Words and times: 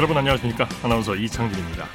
여러분 0.00 0.16
안녕하십니까? 0.16 0.66
아나운서 0.82 1.14
이창진입니다. 1.14 1.86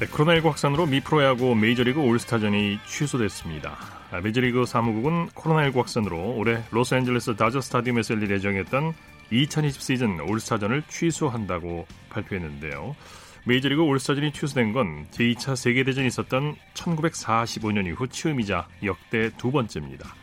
네, 0.00 0.06
코로나19 0.06 0.44
확산으로 0.44 0.86
미 0.86 1.00
프로야구 1.00 1.54
메이저리그 1.54 2.00
올스타전이 2.00 2.78
취소됐습니다. 2.86 3.76
아, 4.10 4.20
메이저리그 4.22 4.64
사무국은 4.64 5.28
코로나19 5.28 5.76
확산으로 5.76 6.36
올해 6.38 6.62
로스앤젤레스 6.70 7.36
다저 7.36 7.60
스타디움에서 7.60 8.14
열릴 8.14 8.30
예정이었던 8.30 8.94
2020 9.30 9.82
시즌 9.82 10.20
올스타전을 10.20 10.84
취소한다고 10.88 11.86
발표했는데요. 12.08 12.96
메이저리그 13.44 13.82
올스타전이 13.82 14.32
취소된 14.32 14.72
건 14.72 15.06
제2차 15.10 15.54
세계대전이 15.54 16.06
있었던 16.06 16.56
1945년 16.72 17.86
이후 17.86 18.08
처음이자 18.08 18.68
역대 18.84 19.28
두 19.36 19.52
번째입니다. 19.52 20.14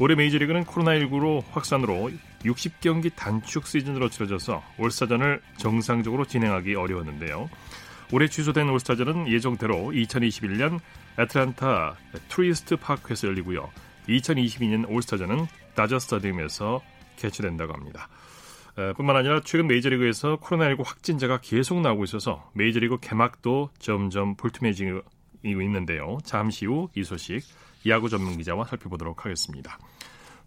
올해 0.00 0.16
메이저리그는 0.16 0.64
코로나19로 0.64 1.44
확산으로 1.52 2.10
60경기 2.44 3.14
단축 3.14 3.66
시즌으로 3.66 4.08
치러져서 4.08 4.62
올스타전을 4.78 5.40
정상적으로 5.56 6.24
진행하기 6.24 6.74
어려웠는데요. 6.74 7.48
올해 8.12 8.28
취소된 8.28 8.68
올스타전은 8.70 9.28
예정대로 9.28 9.90
2021년 9.92 10.80
애틀란타 11.18 11.96
트루이스트 12.28 12.76
파크에서 12.76 13.28
열리고요. 13.28 13.70
2022년 14.08 14.88
올스타전은 14.88 15.46
다저 15.74 15.98
스타디움에서 15.98 16.80
개최된다고 17.16 17.74
합니다. 17.74 18.08
뿐만 18.96 19.16
아니라 19.16 19.40
최근 19.44 19.66
메이저리그에서 19.66 20.38
코로나19 20.38 20.84
확진자가 20.86 21.40
계속 21.42 21.80
나오고 21.80 22.04
있어서 22.04 22.48
메이저리그 22.54 22.98
개막도 23.00 23.70
점점 23.78 24.36
불투명해지고 24.36 25.02
있는데요. 25.44 26.18
잠시 26.24 26.64
후 26.66 26.88
이 26.94 27.02
소식 27.02 27.42
야구 27.86 28.08
전문 28.08 28.38
기자와 28.38 28.64
살펴보도록 28.64 29.24
하겠습니다. 29.24 29.78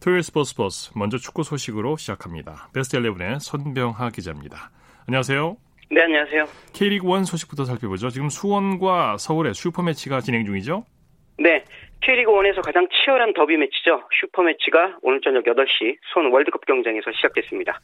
토요일 0.01 0.23
스포츠 0.23 0.49
스포츠 0.49 0.89
먼저 0.95 1.19
축구 1.19 1.43
소식으로 1.43 1.95
시작합니다. 1.95 2.69
베스트 2.73 2.97
11의 2.97 3.39
손병하 3.39 4.09
기자입니다. 4.09 4.71
안녕하세요. 5.07 5.55
네, 5.91 6.01
안녕하세요. 6.01 6.47
K리그 6.73 7.07
1 7.07 7.25
소식부터 7.25 7.65
살펴보죠. 7.65 8.09
지금 8.09 8.27
수원과 8.29 9.17
서울의 9.19 9.53
슈퍼매치가 9.53 10.21
진행 10.21 10.43
중이죠? 10.43 10.85
네. 11.37 11.63
K리그 12.01 12.31
1에서 12.31 12.63
가장 12.65 12.87
치열한 12.89 13.33
더비 13.33 13.57
매치죠. 13.57 14.03
슈퍼매치가 14.19 14.97
오늘 15.03 15.21
저녁 15.21 15.45
8시 15.45 15.97
수원 16.11 16.31
월드컵 16.31 16.65
경쟁에서 16.65 17.11
시작됐습니다. 17.11 17.79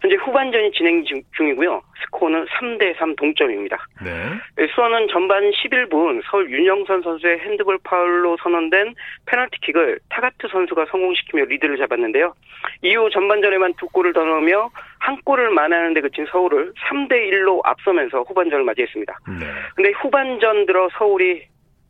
현재 0.00 0.16
후반전이 0.16 0.70
진행 0.70 1.04
중이고요. 1.36 1.82
스코어는 2.04 2.46
3대3 2.46 3.16
동점입니다. 3.16 3.76
네. 4.04 4.66
수원은 4.68 5.08
전반 5.08 5.50
11분 5.50 6.22
서울 6.30 6.48
윤영선 6.48 7.02
선수의 7.02 7.40
핸드볼 7.40 7.78
파울로 7.82 8.36
선언된 8.40 8.94
페널티킥을 9.26 9.98
타가트 10.10 10.46
선수가 10.48 10.86
성공시키며 10.86 11.46
리드를 11.46 11.76
잡았는데요. 11.78 12.34
이후 12.82 13.10
전반전에만 13.10 13.74
두 13.74 13.88
골을 13.88 14.12
더 14.12 14.24
넣으며 14.24 14.70
한 15.00 15.20
골을 15.24 15.50
만회하는 15.50 15.94
데 15.94 16.00
그친 16.02 16.24
서울을 16.26 16.72
3대1로 16.88 17.60
앞서면서 17.64 18.22
후반전을 18.22 18.64
맞이했습니다. 18.64 19.18
네. 19.40 19.46
근데 19.74 19.90
후반전 19.90 20.66
들어 20.66 20.88
서울이 20.96 21.46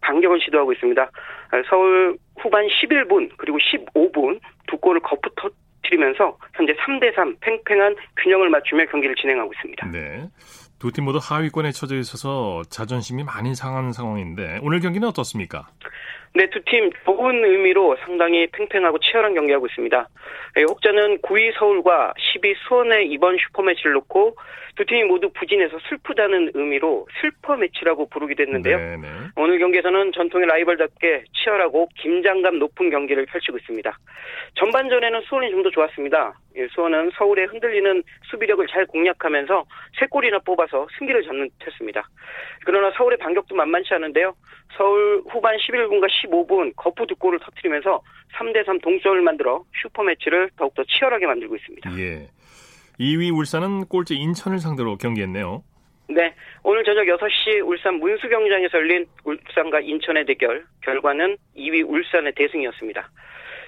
반격을 0.06 0.40
시도하고 0.40 0.72
있습니다. 0.72 1.10
서울 1.68 2.16
후반 2.38 2.66
11분 2.66 3.30
그리고 3.36 3.58
15분 3.58 4.38
두 4.68 4.76
골을 4.78 5.00
거푸 5.00 5.28
터뜨리면서 5.82 6.36
현재 6.54 6.72
3대3 6.74 7.36
팽팽한 7.40 7.96
균형을 8.22 8.50
맞추며 8.50 8.86
경기를 8.86 9.14
진행하고 9.16 9.52
있습니다. 9.54 9.90
네. 9.90 10.28
두 10.78 10.90
팀 10.92 11.04
모두 11.04 11.18
하위권에 11.20 11.72
처져 11.72 11.96
있어서 11.96 12.62
자존심이 12.68 13.24
많이 13.24 13.54
상하는 13.54 13.92
상황인데 13.92 14.60
오늘 14.62 14.80
경기는 14.80 15.08
어떻습니까? 15.08 15.66
네, 16.36 16.50
두 16.50 16.60
팀 16.64 16.90
좋은 17.06 17.44
의미로 17.44 17.96
상당히 18.04 18.46
팽팽하고 18.48 18.98
치열한 18.98 19.32
경기하고 19.34 19.66
있습니다. 19.68 20.08
예, 20.58 20.62
혹자는 20.64 21.18
9위 21.22 21.54
서울과 21.58 22.12
10위 22.18 22.54
수원의 22.68 23.08
이번 23.08 23.38
슈퍼매치를 23.38 23.92
놓고 23.92 24.36
두 24.76 24.84
팀이 24.84 25.04
모두 25.04 25.30
부진해서 25.30 25.78
슬프다는 25.88 26.50
의미로 26.52 27.08
슬퍼 27.22 27.56
매치라고 27.56 28.10
부르기도 28.10 28.42
했는데요. 28.42 28.76
네네. 28.76 28.96
네. 28.98 29.08
오늘 29.36 29.58
경기에서는 29.58 30.12
전통의 30.12 30.46
라이벌답게 30.48 31.24
치열하고 31.32 31.88
긴장감 31.96 32.58
높은 32.58 32.90
경기를 32.90 33.24
펼치고 33.24 33.56
있습니다. 33.56 33.98
전반전에는 34.56 35.22
수원이 35.22 35.50
좀 35.50 35.62
더 35.62 35.70
좋았습니다. 35.70 36.34
예, 36.56 36.66
수원은 36.68 37.10
서울의 37.16 37.46
흔들리는 37.46 38.02
수비력을 38.30 38.66
잘 38.68 38.86
공략하면서 38.86 39.64
3골이나 40.00 40.44
뽑아서 40.44 40.86
승기를 40.98 41.24
잡는 41.24 41.50
듯했습니다. 41.58 42.08
그러나 42.64 42.90
서울의 42.96 43.18
반격도 43.18 43.54
만만치 43.54 43.94
않은데요. 43.94 44.34
서울 44.76 45.22
후반 45.28 45.56
11분과 45.56 46.08
15분 46.08 46.72
거푸 46.76 47.06
두 47.06 47.14
골을 47.16 47.38
터뜨리면서 47.40 48.02
3대3 48.38 48.82
동점을 48.82 49.20
만들어 49.20 49.64
슈퍼매치를 49.82 50.50
더욱더 50.56 50.82
치열하게 50.84 51.26
만들고 51.26 51.56
있습니다. 51.56 51.90
예. 51.98 52.28
2위 52.98 53.36
울산은 53.36 53.86
꼴찌 53.86 54.14
인천을 54.14 54.58
상대로 54.58 54.96
경기했네요. 54.96 55.62
네. 56.08 56.34
오늘 56.62 56.84
저녁 56.84 57.04
6시 57.04 57.66
울산 57.66 57.94
문수경기장에서 57.96 58.78
열린 58.78 59.06
울산과 59.24 59.80
인천의 59.80 60.24
대결. 60.24 60.64
결과는 60.82 61.36
2위 61.56 61.86
울산의 61.86 62.32
대승이었습니다. 62.34 63.10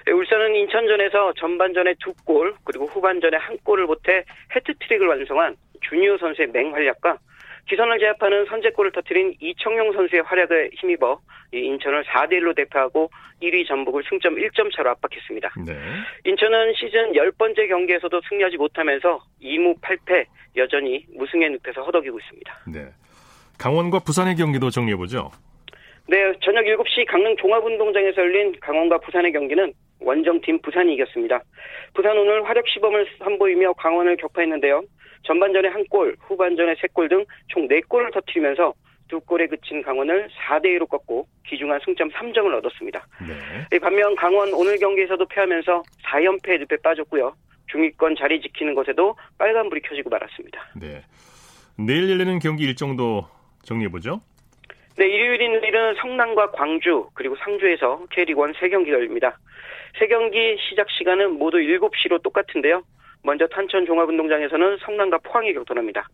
네, 0.09 0.13
울산은 0.13 0.55
인천전에서 0.55 1.33
전반전에 1.33 1.93
두 1.99 2.15
골, 2.25 2.55
그리고 2.63 2.85
후반전에 2.85 3.37
한 3.37 3.59
골을 3.63 3.85
보태 3.85 4.23
해트트릭을 4.55 5.07
완성한 5.07 5.55
주니어 5.81 6.17
선수의 6.17 6.47
맹활약과 6.47 7.19
기선을 7.67 7.99
제압하는 7.99 8.45
선제골을 8.45 8.91
터뜨린 8.91 9.35
이청용 9.39 9.93
선수의 9.93 10.23
활약에 10.23 10.71
힘입어 10.73 11.19
인천을 11.51 12.03
4대1로 12.05 12.55
대표하고 12.55 13.11
1위 13.43 13.67
전북을 13.67 14.01
승점 14.09 14.33
1점 14.33 14.75
차로 14.75 14.89
압박했습니다. 14.89 15.53
네. 15.67 15.73
인천은 16.25 16.73
시즌 16.73 17.11
10번째 17.11 17.69
경기에서도 17.69 18.19
승리하지 18.27 18.57
못하면서 18.57 19.21
2무 19.43 19.79
8패 19.79 20.25
여전히 20.55 21.05
무승의 21.15 21.51
늪에서 21.51 21.83
허덕이고 21.83 22.17
있습니다. 22.17 22.59
네. 22.73 22.87
강원과 23.59 23.99
부산의 23.99 24.37
경기도 24.37 24.71
정리해보죠. 24.71 25.29
네, 26.09 26.33
저녁 26.41 26.65
7시 26.65 27.05
강릉 27.07 27.35
종합운동장에서 27.37 28.21
열린 28.21 28.55
강원과 28.59 28.97
부산의 28.99 29.31
경기는 29.31 29.71
원정팀 29.99 30.59
부산이 30.61 30.93
이겼습니다. 30.95 31.41
부산 31.93 32.17
오늘 32.17 32.43
화력 32.47 32.67
시범을 32.67 33.05
선보이며 33.19 33.73
강원을 33.73 34.17
격파했는데요. 34.17 34.81
전반전에 35.23 35.67
한 35.67 35.83
골, 35.89 36.15
후반전에 36.21 36.75
세 36.81 36.87
골 36.93 37.09
등 37.09 37.25
총 37.49 37.67
4골을 37.67 38.11
터뜨리면서 38.13 38.73
두 39.07 39.19
골에 39.19 39.47
그친 39.47 39.81
강원을 39.83 40.29
4대2로 40.47 40.87
꺾고 40.89 41.27
기중한 41.47 41.79
승점 41.85 42.09
3점을 42.09 42.53
얻었습니다. 42.57 43.05
네. 43.71 43.79
반면 43.79 44.15
강원 44.15 44.51
오늘 44.53 44.77
경기에서도 44.77 45.23
패하면서 45.27 45.83
4연패의 46.05 46.59
늪에 46.61 46.77
빠졌고요. 46.81 47.33
중위권 47.71 48.15
자리 48.17 48.39
지키는 48.41 48.73
것에도 48.73 49.15
빨간불이 49.37 49.81
켜지고 49.81 50.09
말았습니다. 50.09 50.69
네. 50.79 51.01
내일 51.77 52.09
열리는 52.09 52.39
경기 52.39 52.63
일정도 52.63 53.25
정리해보죠. 53.63 54.21
네, 54.99 55.07
일요일인 55.07 55.61
내일은 55.61 55.95
성남과 55.95 56.51
광주 56.51 57.07
그리고 57.13 57.33
상주에서 57.37 58.05
K리그 58.11 58.45
1 58.45 58.51
3경기가 58.51 58.89
열립니다. 58.89 59.37
3경기 59.97 60.57
시작 60.59 60.89
시간은 60.89 61.39
모두 61.39 61.57
7시로 61.59 62.21
똑같은데요. 62.21 62.83
먼저 63.23 63.47
탄천 63.47 63.85
종합운동장에서는 63.85 64.79
성남과 64.79 65.19
포항이 65.19 65.53
격돌합니다. 65.53 66.05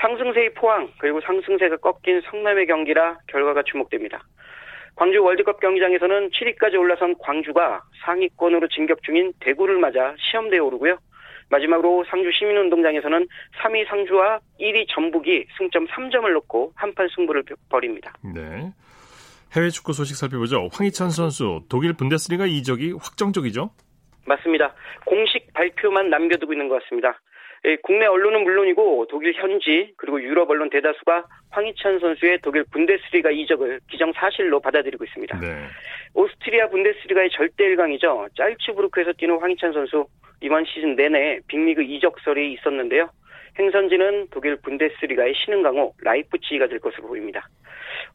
상승세의 0.00 0.54
포항 0.54 0.88
그리고 0.96 1.20
상승세가 1.20 1.76
꺾인 1.76 2.22
성남의 2.22 2.64
경기라 2.66 3.18
결과가 3.26 3.62
주목됩니다. 3.62 4.22
광주 4.96 5.22
월드컵 5.22 5.60
경기장에서는 5.60 6.30
7위까지 6.30 6.78
올라선 6.78 7.16
광주가 7.18 7.82
상위권으로 8.06 8.68
진격 8.68 9.02
중인 9.02 9.34
대구를 9.40 9.76
맞아 9.76 10.14
시험대에 10.18 10.60
오르고요. 10.60 10.96
마지막으로 11.50 12.04
상주 12.08 12.30
시민운동장에서는 12.32 13.26
3위 13.62 13.86
상주와 13.88 14.40
1위 14.60 14.86
전북이 14.88 15.46
승점 15.58 15.86
3점을 15.86 16.32
놓고 16.32 16.72
한판 16.74 17.08
승부를 17.14 17.44
벌입니다. 17.68 18.12
네. 18.34 18.72
해외 19.56 19.70
축구 19.70 19.92
소식 19.92 20.16
살펴보죠. 20.16 20.68
황희찬 20.72 21.10
선수 21.10 21.62
독일 21.68 21.92
분데스리가 21.92 22.46
이적이 22.46 22.94
확정적이죠? 23.00 23.70
맞습니다. 24.26 24.74
공식 25.04 25.52
발표만 25.52 26.10
남겨두고 26.10 26.52
있는 26.52 26.68
것 26.68 26.82
같습니다. 26.82 27.20
예, 27.66 27.76
국내 27.82 28.04
언론은 28.04 28.42
물론이고 28.42 29.06
독일 29.08 29.32
현지 29.34 29.94
그리고 29.96 30.20
유럽 30.22 30.50
언론 30.50 30.68
대다수가 30.68 31.24
황희찬 31.50 31.98
선수의 31.98 32.40
독일 32.42 32.64
분데스리가 32.64 33.30
이적을 33.30 33.80
기정사실로 33.90 34.60
받아들이고 34.60 35.04
있습니다. 35.04 35.40
네. 35.40 35.66
오스트리아 36.12 36.68
분데스리가의 36.68 37.30
절대 37.30 37.64
1강이죠. 37.68 38.34
짤츠부르크에서 38.36 39.12
뛰는 39.14 39.38
황희찬 39.38 39.72
선수 39.72 40.06
이번 40.40 40.64
시즌 40.64 40.96
내내 40.96 41.40
빅리그 41.46 41.82
이적설이 41.82 42.52
있었는데요. 42.52 43.10
행선지는 43.58 44.28
독일 44.30 44.56
분데스리가의 44.56 45.34
신흥 45.36 45.62
강호 45.62 45.94
라이프치히가 46.02 46.66
될 46.66 46.80
것으로 46.80 47.08
보입니다. 47.08 47.48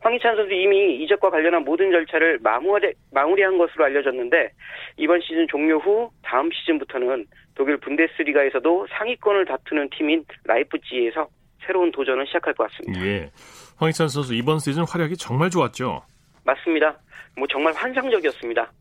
황희찬 0.01 0.35
선수 0.35 0.53
이미 0.53 0.95
이적과 1.03 1.29
관련한 1.29 1.63
모든 1.63 1.91
절차를 1.91 2.39
마무리, 2.41 2.93
마무리한 3.11 3.57
것으로 3.57 3.85
알려졌는데 3.85 4.51
이번 4.97 5.21
시즌 5.21 5.47
종료 5.47 5.77
후 5.79 6.09
다음 6.23 6.49
시즌부터는 6.51 7.25
독일 7.55 7.77
분데스리가에서도 7.77 8.87
상위권을 8.89 9.45
다투는 9.45 9.89
팀인 9.97 10.25
라이프치히에서 10.45 11.27
새로운 11.65 11.91
도전을 11.91 12.25
시작할 12.27 12.53
것 12.53 12.69
같습니다. 12.71 13.05
예. 13.05 13.29
황희찬 13.77 14.07
선수 14.09 14.33
이번 14.33 14.59
시즌 14.59 14.83
활약이 14.87 15.17
정말 15.17 15.49
좋았죠. 15.49 16.01
맞습니다. 16.49 16.97
뭐 17.37 17.47
정말 17.47 17.73
환상적이었습니다. 17.73 18.71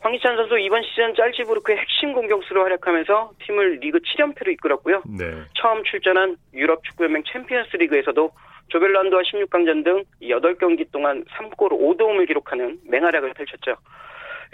황희찬 0.00 0.36
선수 0.36 0.58
이번 0.58 0.82
시즌 0.82 1.14
잘츠부르크의 1.14 1.78
핵심 1.78 2.12
공격수로 2.12 2.62
활약하면서 2.62 3.32
팀을 3.44 3.78
리그 3.80 3.98
7연패로 3.98 4.52
이끌었고요. 4.52 5.02
네. 5.18 5.42
처음 5.54 5.82
출전한 5.84 6.36
유럽 6.54 6.84
축구연맹 6.84 7.24
챔피언스 7.32 7.76
리그에서도 7.76 8.30
조별라운드와 8.68 9.22
16강전 9.22 9.84
등 9.84 10.04
8경기 10.22 10.90
동안 10.92 11.24
3골 11.24 11.70
5도움을 11.70 12.26
기록하는 12.26 12.78
맹활약을 12.84 13.32
펼쳤죠. 13.34 13.76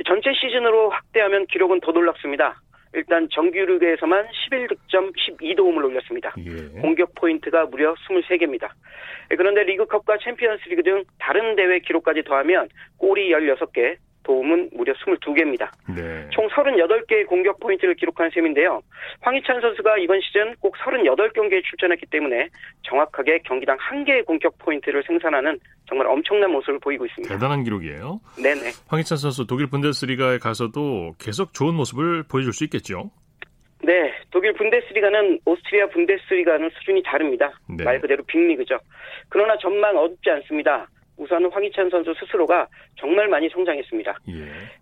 전체 0.06 0.32
시즌으로 0.32 0.90
확대하면 0.90 1.46
기록은 1.46 1.80
더 1.80 1.92
놀랍습니다. 1.92 2.60
일단 2.94 3.28
정규리그에서만 3.30 4.26
11득점 4.26 5.12
12도움을 5.16 5.84
올렸습니다. 5.84 6.34
예. 6.38 6.80
공격 6.80 7.14
포인트가 7.14 7.66
무려 7.66 7.94
23개입니다. 7.94 8.70
그런데 9.30 9.62
리그컵과 9.64 10.18
챔피언스 10.22 10.68
리그 10.68 10.82
등 10.82 11.04
다른 11.18 11.56
대회 11.56 11.78
기록까지 11.78 12.22
더하면 12.24 12.68
골이 12.98 13.30
16개, 13.30 13.96
도움은 14.22 14.70
무려 14.72 14.92
22개입니다. 14.94 15.70
네. 15.88 16.28
총 16.30 16.48
38개의 16.48 17.26
공격 17.26 17.58
포인트를 17.60 17.94
기록한 17.94 18.30
셈인데요. 18.30 18.82
황희찬 19.20 19.60
선수가 19.60 19.98
이번 19.98 20.20
시즌 20.20 20.54
꼭 20.60 20.76
38경기에 20.76 21.62
출전했기 21.64 22.06
때문에 22.06 22.48
정확하게 22.82 23.40
경기당 23.44 23.76
1개의 23.78 24.24
공격 24.24 24.56
포인트를 24.58 25.02
생산하는 25.06 25.58
정말 25.86 26.06
엄청난 26.06 26.50
모습을 26.52 26.78
보이고 26.80 27.06
있습니다. 27.06 27.34
대단한 27.34 27.64
기록이에요. 27.64 28.20
네네. 28.42 28.70
황희찬 28.88 29.18
선수 29.18 29.46
독일 29.46 29.68
분데스리가에 29.68 30.38
가서도 30.38 31.14
계속 31.18 31.52
좋은 31.54 31.74
모습을 31.74 32.24
보여줄 32.24 32.52
수 32.52 32.64
있겠죠? 32.64 33.10
네, 33.84 34.12
독일 34.30 34.52
분데스리가는 34.52 35.40
오스트리아 35.44 35.88
분데스리가와는 35.88 36.70
수준이 36.70 37.02
다릅니다. 37.02 37.52
네. 37.68 37.82
말 37.82 38.00
그대로 38.00 38.22
빅리그죠. 38.24 38.78
그러나 39.28 39.56
전망 39.58 39.96
어둡지 39.96 40.30
않습니다. 40.30 40.86
우선 41.22 41.50
황희찬 41.50 41.90
선수 41.90 42.12
스스로가 42.18 42.66
정말 42.98 43.28
많이 43.28 43.48
성장했습니다. 43.48 44.18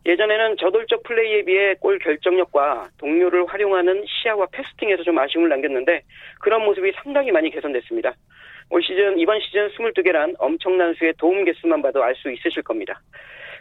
예. 0.06 0.16
전에는 0.16 0.56
저돌적 0.56 1.02
플레이에 1.02 1.42
비해 1.44 1.74
골 1.74 1.98
결정력과 1.98 2.88
동료를 2.98 3.46
활용하는 3.46 4.04
시야와 4.06 4.46
패스 4.52 4.72
등에서 4.72 5.02
좀 5.02 5.18
아쉬움을 5.18 5.48
남겼는데 5.50 6.02
그런 6.40 6.64
모습이 6.64 6.92
상당히 7.02 7.30
많이 7.30 7.50
개선됐습니다. 7.50 8.14
올 8.70 8.82
시즌 8.82 9.18
이번 9.18 9.40
시즌 9.40 9.68
22개란 9.68 10.34
엄청난 10.38 10.94
수의 10.94 11.12
도움 11.18 11.44
개수만 11.44 11.82
봐도 11.82 12.02
알 12.02 12.14
수 12.14 12.30
있으실 12.30 12.62
겁니다. 12.62 13.00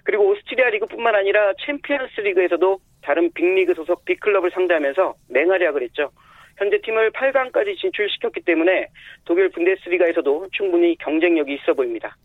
그리고 0.03 0.29
오스트리아 0.29 0.69
리그뿐만 0.69 1.15
아니라 1.15 1.53
챔피언스 1.65 2.21
리그에서도 2.21 2.79
다른 3.01 3.31
빅리그 3.33 3.73
소속 3.73 4.05
빅클럽을 4.05 4.51
상대하면서 4.51 5.15
맹활약을 5.29 5.81
했죠. 5.83 6.11
현재 6.57 6.79
팀을 6.81 7.11
8강까지 7.11 7.77
진출시켰기 7.77 8.41
때문에 8.41 8.87
독일 9.25 9.49
분데스리가에서도 9.49 10.47
충분히 10.51 10.97
경쟁력이 10.97 11.53
있어 11.55 11.73
보입니다. 11.73 12.15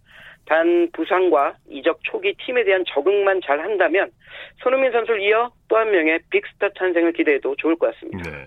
단 0.46 0.88
부상과 0.92 1.54
이적 1.68 1.98
초기 2.04 2.34
팀에 2.44 2.64
대한 2.64 2.84
적응만 2.86 3.40
잘 3.44 3.60
한다면 3.60 4.10
손흥민 4.62 4.92
선수를 4.92 5.22
이어 5.22 5.50
또 5.68 5.76
한 5.76 5.90
명의 5.90 6.20
빅스타 6.30 6.68
탄생을 6.76 7.12
기대해도 7.12 7.56
좋을 7.56 7.76
것 7.76 7.92
같습니다. 7.94 8.30
네. 8.30 8.46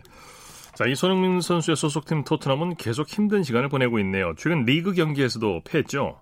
자, 0.76 0.86
이 0.86 0.94
손흥민 0.96 1.42
선수의 1.42 1.76
소속팀 1.76 2.24
토트넘은 2.24 2.76
계속 2.76 3.08
힘든 3.08 3.42
시간을 3.44 3.68
보내고 3.68 3.98
있네요. 4.00 4.34
최근 4.38 4.64
리그 4.64 4.94
경기에서도 4.94 5.62
패했죠? 5.70 6.20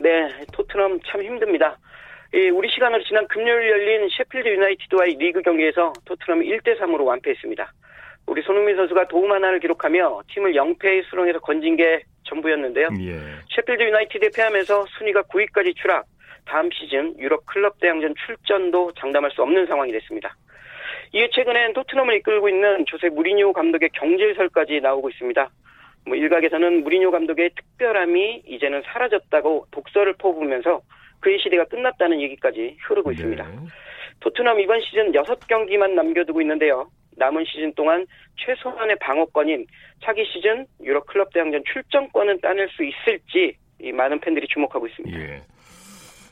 네, 0.00 0.28
토트넘 0.52 0.98
참 1.06 1.22
힘듭니다. 1.22 1.78
우리 2.52 2.68
시간으로 2.70 3.02
지난 3.04 3.28
금요일 3.28 3.70
열린 3.70 4.08
셰필드 4.16 4.48
유나이티드와의 4.48 5.16
리그 5.18 5.42
경기에서 5.42 5.92
토트넘이 6.04 6.48
1대 6.48 6.78
3으로 6.80 7.04
완패했습니다. 7.04 7.72
우리 8.26 8.42
손흥민 8.42 8.74
선수가 8.76 9.08
도움 9.08 9.32
하나를 9.32 9.60
기록하며 9.60 10.22
팀을 10.32 10.54
0패의 10.54 11.04
수렁에서 11.10 11.40
건진 11.40 11.76
게 11.76 12.02
전부였는데요. 12.24 12.88
예. 13.00 13.18
셰필드 13.54 13.82
유나이티드에 13.82 14.30
패하면서 14.34 14.86
순위가 14.98 15.22
9위까지 15.22 15.76
추락. 15.76 16.06
다음 16.44 16.68
시즌 16.72 17.18
유럽 17.18 17.46
클럽 17.46 17.78
대항전 17.80 18.14
출전도 18.26 18.92
장담할 18.98 19.30
수 19.30 19.42
없는 19.42 19.66
상황이 19.66 19.92
됐습니다. 19.92 20.36
이에 21.12 21.28
최근엔 21.30 21.74
토트넘을 21.74 22.16
이끌고 22.16 22.48
있는 22.48 22.84
조세 22.86 23.08
무리뉴 23.10 23.52
감독의 23.52 23.90
경질설까지 23.92 24.80
나오고 24.80 25.10
있습니다. 25.10 25.50
뭐 26.06 26.16
일각에서는 26.16 26.82
무리뉴 26.82 27.10
감독의 27.10 27.50
특별함이 27.54 28.42
이제는 28.46 28.82
사라졌다고 28.86 29.66
독설을 29.70 30.14
퍼부으면서 30.14 30.80
그의 31.20 31.38
시대가 31.38 31.64
끝났다는 31.64 32.20
얘기까지 32.22 32.76
흐르고 32.88 33.10
네. 33.10 33.16
있습니다. 33.16 33.46
토트넘 34.20 34.60
이번 34.60 34.80
시즌 34.80 35.12
6경기만 35.12 35.92
남겨두고 35.92 36.40
있는데요. 36.40 36.88
남은 37.16 37.44
시즌 37.46 37.72
동안 37.74 38.06
최소한의 38.36 38.96
방어권인 39.00 39.66
차기 40.02 40.24
시즌 40.32 40.66
유럽 40.82 41.06
클럽 41.06 41.32
대항전 41.32 41.62
출전권은 41.72 42.40
따낼 42.40 42.68
수 42.70 42.82
있을지 42.84 43.56
많은 43.92 44.20
팬들이 44.20 44.46
주목하고 44.48 44.86
있습니다. 44.86 45.18
예. 45.20 45.42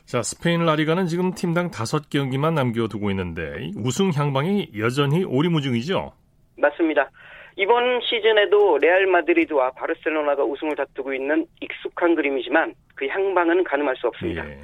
자, 0.05 0.21
스페인 0.21 0.65
라리가는 0.65 1.05
지금 1.07 1.33
팀당 1.33 1.71
다섯 1.71 2.09
경기만 2.09 2.53
남겨두고 2.55 3.09
있는데 3.11 3.71
우승 3.77 4.11
향방이 4.13 4.71
여전히 4.77 5.23
오리무중이죠? 5.23 6.11
맞습니다. 6.57 7.09
이번 7.57 8.01
시즌에도 8.01 8.77
레알 8.77 9.07
마드리드와 9.07 9.71
바르셀로나가 9.71 10.43
우승을 10.43 10.75
다투고 10.75 11.13
있는 11.13 11.45
익숙한 11.61 12.15
그림이지만 12.15 12.73
그 12.95 13.07
향방은 13.07 13.63
가늠할 13.63 13.95
수 13.97 14.07
없습니다. 14.07 14.47
예. 14.49 14.57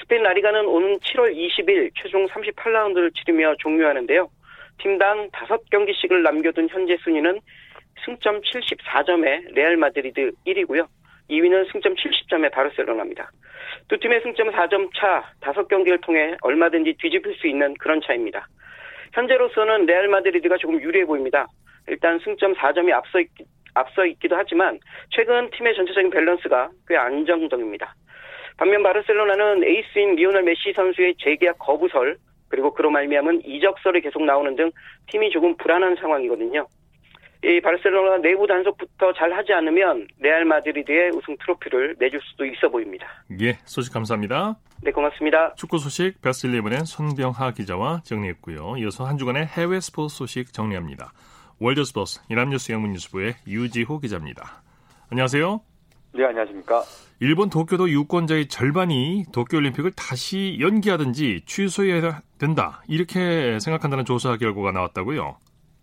스페인 0.00 0.22
라리가는 0.22 0.66
오는 0.66 0.98
7월 0.98 1.34
20일 1.34 1.90
최종 1.96 2.26
38라운드를 2.26 3.14
치르며 3.14 3.54
종료하는데요. 3.58 4.28
팀당 4.82 5.30
5경기씩을 5.30 6.22
남겨둔 6.22 6.68
현재 6.68 6.96
순위는 7.02 7.40
승점 8.04 8.40
74점의 8.40 9.54
레알 9.54 9.76
마드리드 9.76 10.32
1위고요. 10.46 10.88
2위는 11.30 11.70
승점 11.70 11.94
70점의 11.94 12.50
바르셀로나입니다. 12.50 13.30
두 13.88 13.96
팀의 13.98 14.20
승점 14.22 14.50
4점 14.50 14.90
차 14.94 15.32
5경기를 15.40 16.00
통해 16.02 16.36
얼마든지 16.42 16.96
뒤집힐 16.98 17.34
수 17.36 17.46
있는 17.46 17.74
그런 17.74 18.00
차입니다. 18.04 18.46
현재로서는 19.12 19.86
레알 19.86 20.08
마드리드가 20.08 20.56
조금 20.56 20.80
유리해 20.80 21.04
보입니다. 21.04 21.46
일단 21.86 22.18
승점 22.18 22.54
4점이 22.54 22.92
앞서, 22.92 23.20
있, 23.20 23.28
앞서 23.74 24.04
있기도 24.06 24.36
하지만 24.36 24.80
최근 25.10 25.48
팀의 25.50 25.76
전체적인 25.76 26.10
밸런스가 26.10 26.70
꽤 26.88 26.96
안정적입니다. 26.96 27.94
반면 28.56 28.82
바르셀로나는 28.82 29.64
에이스인 29.64 30.16
리오넬 30.16 30.42
메시 30.42 30.72
선수의 30.74 31.14
재계약 31.18 31.58
거부설 31.58 32.16
그리고 32.52 32.74
그로 32.74 32.90
말미암은 32.90 33.42
이적설이 33.46 34.02
계속 34.02 34.22
나오는 34.24 34.54
등 34.54 34.70
팀이 35.10 35.30
조금 35.30 35.56
불안한 35.56 35.96
상황이거든요. 35.96 36.66
이 37.44 37.60
바르셀로나 37.62 38.18
내부 38.18 38.46
단속부터 38.46 39.14
잘 39.14 39.32
하지 39.32 39.54
않으면 39.54 40.06
레알 40.20 40.44
마드리드의 40.44 41.12
우승 41.14 41.34
트로피를 41.38 41.96
내줄 41.98 42.20
수도 42.22 42.44
있어 42.44 42.68
보입니다. 42.68 43.06
예, 43.40 43.54
소식 43.64 43.92
감사합니다. 43.94 44.56
네, 44.82 44.92
고맙습니다. 44.92 45.54
축구 45.54 45.78
소식 45.78 46.20
베스트 46.20 46.46
11의 46.48 46.84
손병하 46.84 47.52
기자와 47.52 48.02
정리했고요. 48.04 48.76
이어서 48.76 49.06
한 49.06 49.16
주간의 49.16 49.46
해외 49.46 49.80
스포츠 49.80 50.14
소식 50.14 50.52
정리합니다. 50.52 51.10
월드 51.58 51.82
스포츠 51.84 52.20
이남뉴스 52.30 52.70
영문뉴스부의 52.70 53.34
유지호 53.48 53.98
기자입니다. 53.98 54.62
안녕하세요. 55.10 55.71
네, 56.14 56.24
안녕하십니까. 56.26 56.82
일본 57.20 57.48
도쿄도 57.48 57.88
유권자의 57.88 58.48
절반이 58.48 59.24
도쿄올림픽을 59.32 59.92
다시 59.92 60.58
연기하든지 60.60 61.44
취소해야 61.46 62.20
된다. 62.38 62.82
이렇게 62.88 63.58
생각한다는 63.60 64.04
조사 64.04 64.36
결과가 64.36 64.72
나왔다고요? 64.72 65.36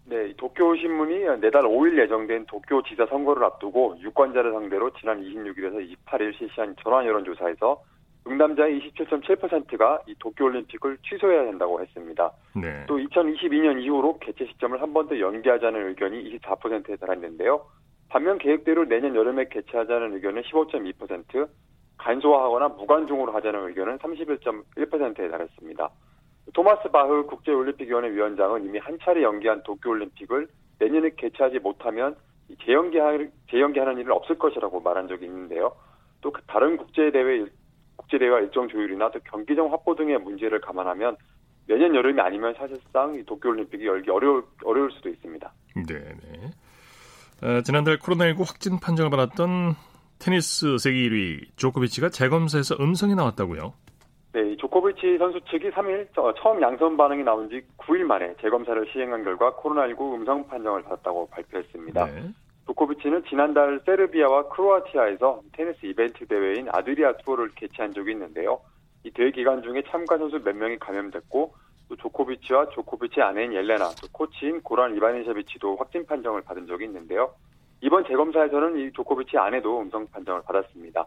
네, 0.05 0.33
도쿄 0.37 0.75
신문이 0.75 1.19
내달 1.41 1.63
5일 1.63 1.99
예정된 2.03 2.45
도쿄지사 2.47 3.07
선거를 3.07 3.43
앞두고 3.43 3.97
유권자를 4.01 4.51
상대로 4.53 4.91
지난 4.99 5.21
26일에서 5.23 5.95
28일 6.05 6.37
실시한 6.37 6.75
전화 6.83 7.05
여론조사에서 7.05 7.81
응답자의 8.27 8.79
27.7%가 8.81 9.99
이 10.07 10.13
도쿄올림픽을 10.19 10.97
취소해야 11.09 11.47
한다고 11.47 11.81
했습니다. 11.81 12.31
네. 12.55 12.83
또 12.87 12.97
2022년 12.97 13.81
이후로 13.81 14.19
개최 14.19 14.45
시점을 14.45 14.79
한 14.79 14.93
번 14.93 15.07
더 15.07 15.17
연기하자는 15.19 15.87
의견이 15.89 16.37
24%에 16.39 16.95
달했는데요. 16.97 17.61
반면 18.09 18.37
계획대로 18.39 18.85
내년 18.85 19.15
여름에 19.15 19.47
개최하자는 19.49 20.15
의견은 20.15 20.41
15.2%, 20.41 21.47
간소화하거나 21.97 22.69
무관중으로 22.69 23.31
하자는 23.33 23.67
의견은 23.69 23.99
31.1%에 23.99 25.29
달했습니다. 25.29 25.89
토마스 26.53 26.89
바흐 26.89 27.27
국제올림픽위원회 27.27 28.11
위원장은 28.11 28.65
이미 28.65 28.79
한 28.79 28.97
차례 29.03 29.21
연기한 29.21 29.61
도쿄올림픽을 29.63 30.47
내년에 30.79 31.11
개최하지 31.15 31.59
못하면 31.59 32.15
재연기하는 32.65 33.97
일은 33.99 34.11
없을 34.11 34.39
것이라고 34.39 34.79
말한 34.79 35.07
적이 35.07 35.25
있는데요. 35.25 35.71
또그 36.21 36.41
다른 36.47 36.77
국제대회, 36.77 37.45
국제대회와 37.97 38.39
일정 38.39 38.67
조율이나 38.67 39.11
또 39.11 39.19
경기장 39.25 39.71
확보 39.71 39.93
등의 39.93 40.17
문제를 40.17 40.59
감안하면 40.61 41.15
내년 41.67 41.93
여름이 41.93 42.19
아니면 42.19 42.55
사실상 42.57 43.23
도쿄올림픽이 43.23 43.85
열기 43.85 44.09
어려울, 44.09 44.43
어려울 44.63 44.89
수도 44.91 45.09
있습니다. 45.09 45.53
네네. 45.87 46.51
어, 47.41 47.61
지난달 47.61 47.97
코로나19 47.97 48.39
확진 48.39 48.79
판정을 48.79 49.09
받았던 49.09 49.75
테니스 50.19 50.77
세계 50.77 50.97
1위 51.09 51.47
조코비치가 51.55 52.09
재검사에서 52.09 52.75
음성이 52.79 53.15
나왔다고요? 53.15 53.73
네, 54.33 54.55
조코비치 54.57 55.17
선수 55.17 55.39
측이 55.49 55.71
3일 55.71 56.07
처음 56.13 56.61
양성 56.61 56.97
반응이 56.97 57.23
나온 57.23 57.49
지 57.49 57.61
9일 57.77 58.03
만에 58.03 58.35
재검사를 58.41 58.85
시행한 58.91 59.23
결과 59.23 59.55
코로나19 59.55 60.15
음성 60.15 60.45
판정을 60.47 60.83
받았다고 60.83 61.29
발표했습니다. 61.29 62.05
네. 62.05 62.29
조코비치는 62.67 63.23
지난달 63.27 63.81
세르비아와 63.85 64.49
크로아티아에서 64.49 65.41
테니스 65.53 65.85
이벤트 65.85 66.27
대회인 66.27 66.67
아드리아 66.69 67.13
투어를 67.17 67.49
개최한 67.55 67.93
적이 67.93 68.11
있는데요. 68.11 68.59
이 69.03 69.11
대회 69.11 69.31
기간 69.31 69.63
중에 69.63 69.81
참가 69.89 70.17
선수 70.17 70.39
몇 70.43 70.55
명이 70.55 70.77
감염됐고 70.77 71.53
또 71.89 71.95
조코비치와 71.95 72.69
조코비치 72.69 73.19
아내인 73.21 73.51
옐레나, 73.51 73.89
또 73.99 74.07
코치인 74.11 74.61
고란 74.61 74.95
이바니샤비치도 74.95 75.75
확진 75.77 76.05
판정을 76.05 76.41
받은 76.43 76.67
적이 76.67 76.85
있는데요. 76.85 77.33
이번 77.81 78.05
재검사에서는 78.05 78.77
이 78.77 78.91
조코비치 78.93 79.37
아내도 79.37 79.81
음성 79.81 80.07
판정을 80.07 80.43
받았습니다. 80.43 81.05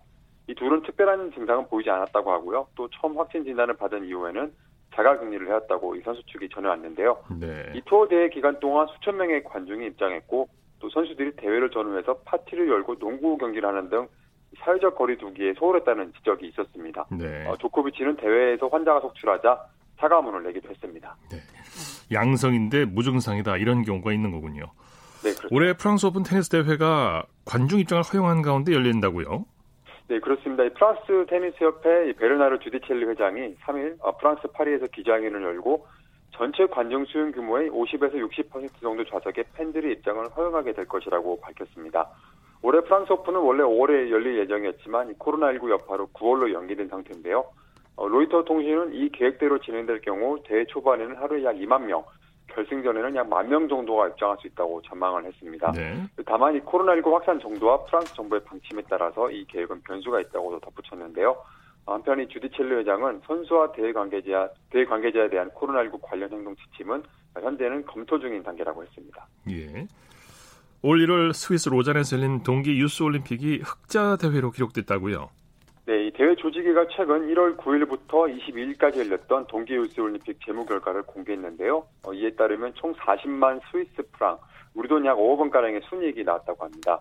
이 0.49 0.55
둘은 0.55 0.83
특별한 0.83 1.33
증상은 1.33 1.69
보이지 1.69 1.89
않았다고 1.89 2.33
하고요. 2.33 2.67
또 2.75 2.89
처음 2.91 3.17
확진 3.17 3.45
진단을 3.45 3.75
받은 3.77 4.05
이후에는 4.07 4.53
자가격리를 4.95 5.47
해왔다고 5.47 5.95
이 5.95 6.01
선수 6.01 6.23
측이 6.27 6.49
전해왔는데요. 6.49 7.25
네. 7.41 7.73
이 7.75 7.81
투어 7.83 8.09
대회 8.09 8.29
기간 8.29 8.59
동안 8.59 8.89
수천 8.89 9.17
명의 9.17 9.45
관중이 9.45 9.87
입장했고 9.87 10.49
또 10.81 10.91
선수들이 10.91 11.37
대회를 11.37 11.71
전후해서 11.71 12.19
파티를 12.25 12.69
열고 12.69 12.99
농구 12.99 13.39
경기를 13.39 13.69
하는 13.69 13.89
등 13.89 14.09
사회적 14.59 14.97
거리두기에 14.97 15.55
소홀했다는 15.55 16.13
지적이 16.15 16.49
있었습니다. 16.49 17.07
네. 17.13 17.47
어, 17.47 17.57
조코비치는 17.57 18.17
대회에서 18.17 18.67
환자가 18.67 19.01
속출하자 19.01 19.65
사과문을 19.99 20.43
내기도 20.45 20.69
했습니다. 20.69 21.17
네. 21.31 21.39
양성인데 22.13 22.87
무증상이다 22.87 23.57
이런 23.57 23.83
경우가 23.83 24.13
있는 24.13 24.31
거군요. 24.33 24.65
네. 25.23 25.31
올해 25.51 25.73
프랑스 25.75 26.07
오픈 26.07 26.23
테니스 26.23 26.51
대회가 26.51 27.25
관중 27.45 27.79
입장을 27.79 28.03
허용한 28.03 28.43
가운데 28.43 28.73
열린다고요? 28.73 29.45
네, 30.09 30.19
그렇습니다. 30.19 30.65
프랑스 30.75 31.27
테니스 31.29 31.57
협회 31.61 32.13
베르나르 32.13 32.59
주디첼리 32.59 33.07
회장이 33.07 33.55
3일 33.65 33.97
어, 34.01 34.17
프랑스 34.19 34.49
파리에서 34.49 34.87
기자회견을 34.89 35.43
열고 35.43 35.87
전체 36.33 36.67
관중 36.67 37.05
수용 37.07 37.31
규모의 37.31 37.71
50에서 37.71 38.15
60% 38.15 38.81
정도 38.81 39.05
좌석의 39.05 39.45
팬들의 39.55 39.93
입장을 39.93 40.29
허용하게 40.31 40.73
될 40.73 40.87
것이라고 40.87 41.41
밝혔습니다. 41.41 42.11
올해 42.63 42.81
프랑스 42.81 43.13
오픈은 43.13 43.41
원래 43.41 43.63
5월에 43.63 44.11
열릴 44.11 44.39
예정이었지만 44.41 45.15
코로나19 45.15 45.71
여파로 45.71 46.09
9월로 46.09 46.53
연기된 46.53 46.89
상태인데요. 46.89 47.45
어, 47.97 48.09
로이터 48.09 48.45
통신은 48.45 48.95
이 48.95 49.09
계획대로 49.11 49.59
진행될 49.61 50.01
경우 50.01 50.39
대회 50.45 50.65
초반에는 50.67 51.17
하루에 51.17 51.45
약 51.45 51.55
2만 51.57 51.85
명, 51.85 52.03
결승전에는 52.49 53.15
약 53.17 53.29
만 53.29 53.49
명 53.49 53.69
정도가 53.69 54.09
입장할 54.09 54.37
수 54.41 54.47
있다고 54.47 54.83
전망을 54.83 55.25
했습니다. 55.25 55.73
네. 55.73 56.03
다만 56.27 56.55
이 56.55 56.61
코로나19 56.61 57.13
확산 57.13 57.39
정도와 57.41 57.85
프랑스 57.85 58.15
정부의 58.15 58.43
방침에 58.45 58.83
따라서 58.89 59.31
이 59.31 59.45
계획은 59.47 59.83
변수가 59.83 60.21
있다고도 60.21 60.61
덧붙였는데요. 60.61 61.37
한편 61.87 62.21
이 62.21 62.29
주디첼리 62.29 62.75
회장은 62.77 63.23
선수와 63.27 63.73
대회 63.73 63.93
관계자 63.93 64.49
대회 64.71 64.85
관계자에 64.85 65.29
대한 65.31 65.51
코로나19 65.51 65.99
관련 66.03 66.31
행동 66.31 66.55
지침은 66.57 67.03
현재는 67.41 67.85
검토 67.87 68.19
중인 68.21 68.43
단계라고 68.43 68.83
했습니다. 68.85 69.27
예. 69.51 69.87
올 70.83 70.99
1월 70.99 71.33
스위스 71.33 71.69
로잔에서 71.69 72.17
열린 72.19 72.43
동계 72.43 72.77
유스 72.77 73.03
올림픽이 73.03 73.63
흑자 73.65 74.17
대회로 74.17 74.51
기록됐다고요. 74.51 75.31
네, 75.93 76.07
이 76.07 76.11
대회 76.11 76.35
조직위가 76.35 76.87
최근 76.97 77.29
1월 77.29 77.55
9일부터 77.59 78.25
22일까지 78.35 79.01
열렸던 79.01 79.47
동계 79.47 79.75
유스 79.75 80.01
올림픽 80.01 80.39
재무 80.43 80.65
결과를 80.65 81.03
공개했는데요. 81.03 81.87
어, 82.05 82.15
이에 82.15 82.31
따르면 82.31 82.73
총 82.77 82.95
40만 82.95 83.61
스위스 83.71 84.01
프랑, 84.13 84.39
우리 84.75 84.89
돈 84.89 85.05
약 85.05 85.19
5억 85.19 85.39
원가량의 85.41 85.83
순이익이 85.91 86.25
나왔다고 86.25 86.65
합니다. 86.65 86.99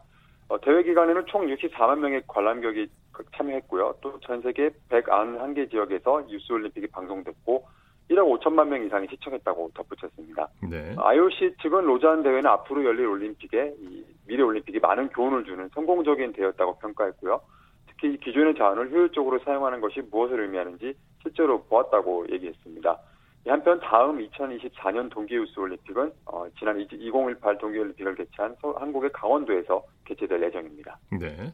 어, 0.50 0.60
대회 0.60 0.83
기간에는 0.83 1.25
총 1.27 1.48
64만 1.48 2.00
명의 2.00 2.21
관람객이 2.27 2.89
참여했고요. 3.38 3.95
또 4.01 4.19
전 4.27 4.41
세계 4.41 4.69
191개 4.89 5.71
지역에서 5.71 6.29
유스 6.29 6.51
올림픽이 6.51 6.88
방송됐고 6.88 7.65
1억 8.10 8.41
5천만 8.41 8.67
명 8.67 8.83
이상이 8.86 9.07
시청했다고 9.10 9.71
덧붙였습니다. 9.74 10.50
네. 10.69 10.93
IOC 10.98 11.55
측은 11.62 11.86
로잔 11.86 12.24
대회는 12.24 12.45
앞으로 12.45 12.83
열릴 12.83 13.07
올림픽에 13.07 13.74
이 13.79 14.03
미래 14.27 14.43
올림픽이 14.43 14.79
많은 14.79 15.07
교훈을 15.12 15.45
주는 15.45 15.69
성공적인 15.74 16.33
대회였다고 16.33 16.79
평가했고요. 16.79 17.39
특히 18.01 18.17
기존의 18.17 18.55
자원을 18.55 18.91
효율적으로 18.91 19.39
사용하는 19.46 19.79
것이 19.79 20.01
무엇을 20.12 20.41
의미하는지 20.41 20.93
실제로 21.22 21.62
보았다고 21.63 22.25
얘기했습니다. 22.31 22.98
한편 23.48 23.79
다음 23.79 24.17
2024년 24.27 25.10
동계유스 25.12 25.60
올림픽은 25.60 26.12
어, 26.25 26.46
지난 26.60 26.79
2018 26.79 27.58
동계올림픽을 27.58 28.15
개최한 28.15 28.55
서, 28.62 28.72
한국의 28.79 29.12
강원도에서 29.13 29.84
개최될 30.05 30.43
예정입니다. 30.43 30.98
네. 31.20 31.53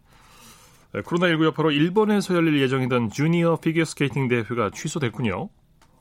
코로나19 0.94 1.46
여파로 1.46 1.72
일본에서 1.72 2.36
열릴 2.36 2.62
예정이던 2.62 3.10
주니어 3.10 3.58
피겨스케이팅 3.62 4.28
대회가 4.30 4.70
취소됐군요. 4.70 5.50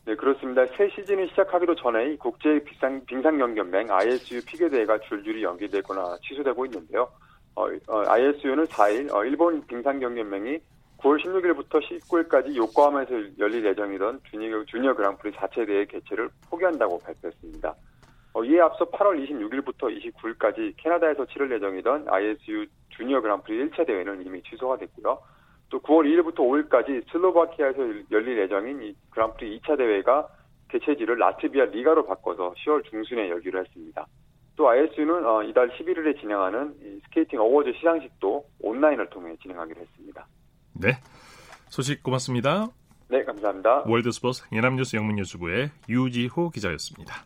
네, 0.06 0.14
그렇습니다. 0.14 0.64
새 0.76 0.88
시즌이 0.90 1.28
시작하기도 1.30 1.74
전에 1.74 2.16
국제 2.16 2.60
빙상, 2.64 3.04
빙상연맹 3.06 3.90
ISU 3.90 4.40
피겨 4.46 4.68
대회가 4.68 4.98
줄줄이 5.00 5.42
연기되거나 5.42 6.18
취소되고 6.22 6.66
있는데요. 6.66 7.08
어, 7.56 7.64
어, 7.88 8.04
ISU는 8.06 8.66
4일 8.66 9.12
어, 9.14 9.24
일본 9.24 9.66
빙상경연맹이 9.66 10.58
9월 10.98 11.22
16일부터 11.24 11.82
19일까지 11.82 12.54
요코하마에서 12.54 13.12
열릴 13.38 13.64
예정이던 13.64 14.20
주니어, 14.30 14.64
주니어 14.66 14.94
그랑프리 14.94 15.32
자체 15.32 15.64
대회 15.64 15.86
개최를 15.86 16.28
포기한다고 16.50 17.00
발표했습니다. 17.00 17.74
어, 18.34 18.44
이에 18.44 18.60
앞서 18.60 18.84
8월 18.90 19.26
26일부터 19.26 20.14
29일까지 20.14 20.74
캐나다에서 20.76 21.24
치를 21.26 21.50
예정이던 21.52 22.06
ISU 22.08 22.66
주니어 22.90 23.22
그랑프리 23.22 23.70
1차 23.70 23.86
대회는 23.86 24.26
이미 24.26 24.42
취소가 24.42 24.76
됐고요. 24.76 25.18
또 25.70 25.80
9월 25.80 26.04
2일부터 26.04 26.40
5일까지 26.40 27.10
슬로바키아에서 27.10 27.78
열릴 28.10 28.38
예정인 28.38 28.82
이 28.82 28.94
그랑프리 29.10 29.58
2차 29.60 29.78
대회가 29.78 30.28
개최지를 30.68 31.18
라트비아 31.18 31.64
리가로 31.66 32.04
바꿔서 32.04 32.52
10월 32.58 32.84
중순에 32.90 33.30
열기로 33.30 33.60
했습니다. 33.60 34.06
또 34.56 34.68
ISU는 34.68 35.26
어, 35.26 35.42
이달 35.42 35.68
11일에 35.68 36.18
진행하는 36.20 36.74
스케이팅 37.04 37.38
어워즈 37.38 37.72
시상식도 37.78 38.44
온라인을 38.60 39.10
통해 39.10 39.36
진행하기로 39.42 39.80
했습니다. 39.80 40.26
네. 40.72 40.92
소식 41.68 42.02
고맙습니다. 42.02 42.68
네, 43.08 43.22
감사합니다. 43.24 43.84
월드스포츠 43.86 44.44
연합뉴스 44.52 44.96
영문뉴스부의 44.96 45.70
유지호 45.88 46.50
기자였습니다. 46.50 47.24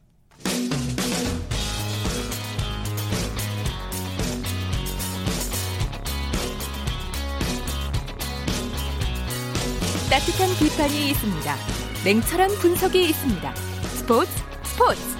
따뜻한 10.10 10.48
비판이 10.58 11.10
있습니다. 11.10 11.54
냉철한 12.04 12.48
분석이 12.60 13.00
있습니다. 13.00 13.54
스포츠 13.54 14.30
스포츠 14.64 15.19